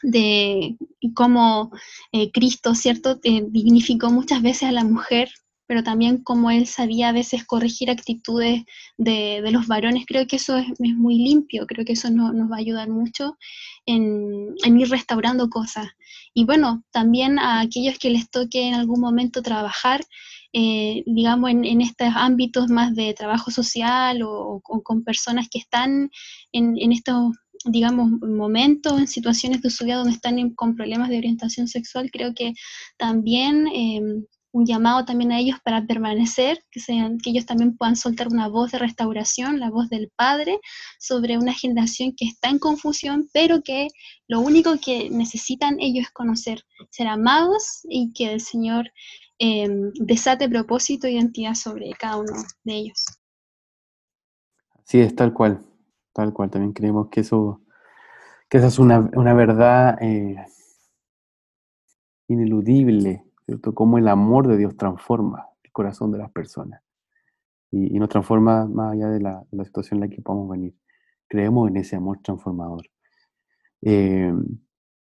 [0.02, 0.76] de
[1.14, 1.70] cómo
[2.12, 5.30] eh, Cristo, ¿cierto?, dignificó muchas veces a la mujer
[5.66, 8.64] pero también como él sabía a veces corregir actitudes
[8.96, 12.60] de, los varones, creo que eso es, muy limpio, creo que eso nos va a
[12.60, 13.36] ayudar mucho
[13.84, 15.88] en, ir restaurando cosas.
[16.34, 20.04] Y bueno, también a aquellos que les toque en algún momento trabajar,
[20.52, 26.10] eh, digamos, en, estos ámbitos más de trabajo social o, con personas que están
[26.52, 27.32] en, estos
[27.64, 32.32] digamos, momentos, en situaciones de su vida donde están con problemas de orientación sexual, creo
[32.34, 32.52] que
[32.96, 34.00] también eh,
[34.56, 38.48] un llamado también a ellos para permanecer, que, sean, que ellos también puedan soltar una
[38.48, 40.60] voz de restauración, la voz del Padre,
[40.98, 43.88] sobre una generación que está en confusión, pero que
[44.28, 48.90] lo único que necesitan ellos es conocer, ser amados y que el Señor
[49.38, 52.32] em, desate propósito e identidad sobre cada uno
[52.64, 53.04] de ellos.
[54.84, 55.60] Sí, es tal cual,
[56.14, 56.48] tal cual.
[56.48, 57.60] También creemos que eso,
[58.48, 60.46] que esa es una, verdad eh,
[62.28, 63.74] ineludible ¿cierto?
[63.74, 66.82] Cómo el amor de Dios transforma el corazón de las personas.
[67.70, 70.74] y, nos transforma más allá de la, situación en la que podamos venir.
[71.28, 72.86] Creemos en ese amor transformador.
[73.82, 74.32] Eh,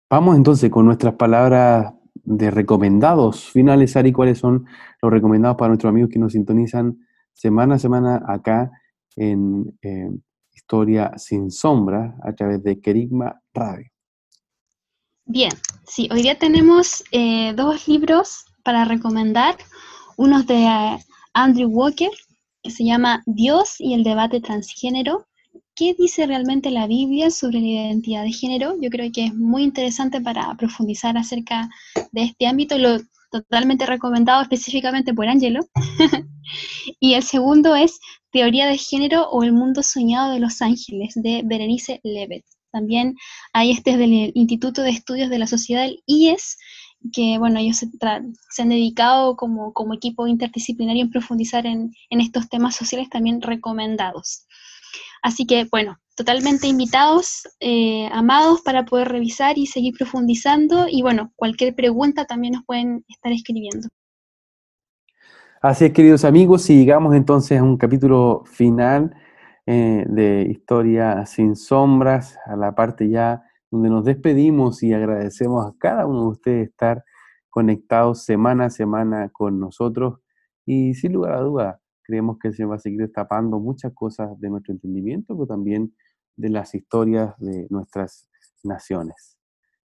[0.09, 4.65] vamos entonces con nuestras palabras de recomendados finales, Ari, ¿cuáles son
[5.01, 6.99] los recomendados para nuestros amigos que nos sintonizan
[7.33, 8.71] semana a semana acá
[9.15, 10.09] en eh,
[10.51, 13.87] Historia sin Sombra a través de Kerigma Radio?
[15.29, 15.51] Bien,
[15.85, 19.57] sí, hoy día tenemos eh, dos libros para recomendar.
[20.15, 20.97] Uno de eh,
[21.33, 22.09] Andrew Walker,
[22.63, 25.27] que se llama Dios y el debate transgénero.
[25.75, 28.75] ¿Qué dice realmente la Biblia sobre la identidad de género?
[28.81, 31.69] Yo creo que es muy interesante para profundizar acerca
[32.13, 32.77] de este ámbito.
[32.77, 32.97] Lo
[33.29, 35.59] totalmente recomendado específicamente por Angelo.
[37.01, 37.99] y el segundo es
[38.31, 42.45] Teoría de Género o el Mundo Soñado de los Ángeles, de Berenice Levet.
[42.71, 43.15] También
[43.53, 46.57] hay este del Instituto de Estudios de la Sociedad, el IES,
[47.13, 52.49] que bueno, ellos se, han dedicado como, como, equipo interdisciplinario en profundizar en, en, estos
[52.49, 54.45] temas sociales también recomendados.
[55.21, 61.31] Así que bueno, totalmente invitados, eh, amados para poder revisar y seguir profundizando y bueno,
[61.35, 63.87] cualquier pregunta también nos pueden estar escribiendo.
[65.61, 69.15] Así es, queridos amigos, y llegamos entonces a un capítulo final
[69.67, 75.75] eh, de Historia sin sombras, a la parte ya donde nos despedimos y agradecemos a
[75.77, 77.03] cada uno de ustedes estar
[77.49, 80.21] conectados semana a semana con nosotros.
[80.65, 84.39] Y sin lugar a duda, creemos que el Señor va a seguir destapando muchas cosas
[84.39, 85.93] de nuestro entendimiento, pero también
[86.37, 88.29] de las historias de nuestras
[88.63, 89.37] naciones.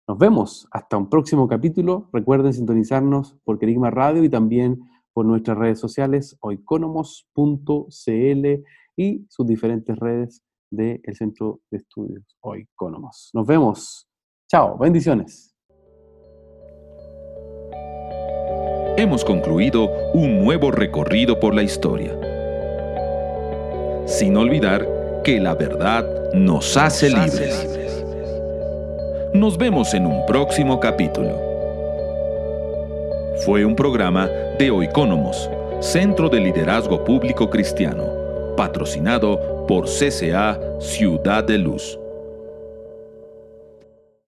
[0.10, 2.10] Nos vemos hasta un próximo capítulo.
[2.12, 4.82] Recuerden sintonizarnos por Kerigma Radio y también
[5.14, 8.48] por nuestras redes sociales, oiconomos.cl
[9.00, 13.30] y sus diferentes redes del Centro de Estudios Oikonomos.
[13.34, 14.06] Nos vemos.
[14.52, 15.56] Chao, bendiciones.
[18.98, 22.20] Hemos concluido un nuevo recorrido por la historia.
[24.06, 24.86] Sin olvidar
[25.24, 28.06] que la verdad nos hace libres.
[29.34, 31.40] Nos vemos en un próximo capítulo.
[33.46, 38.19] Fue un programa de Oikonomos, Centro de Liderazgo Público Cristiano,
[38.60, 41.99] patrocinado por CCA Ciudad de Luz.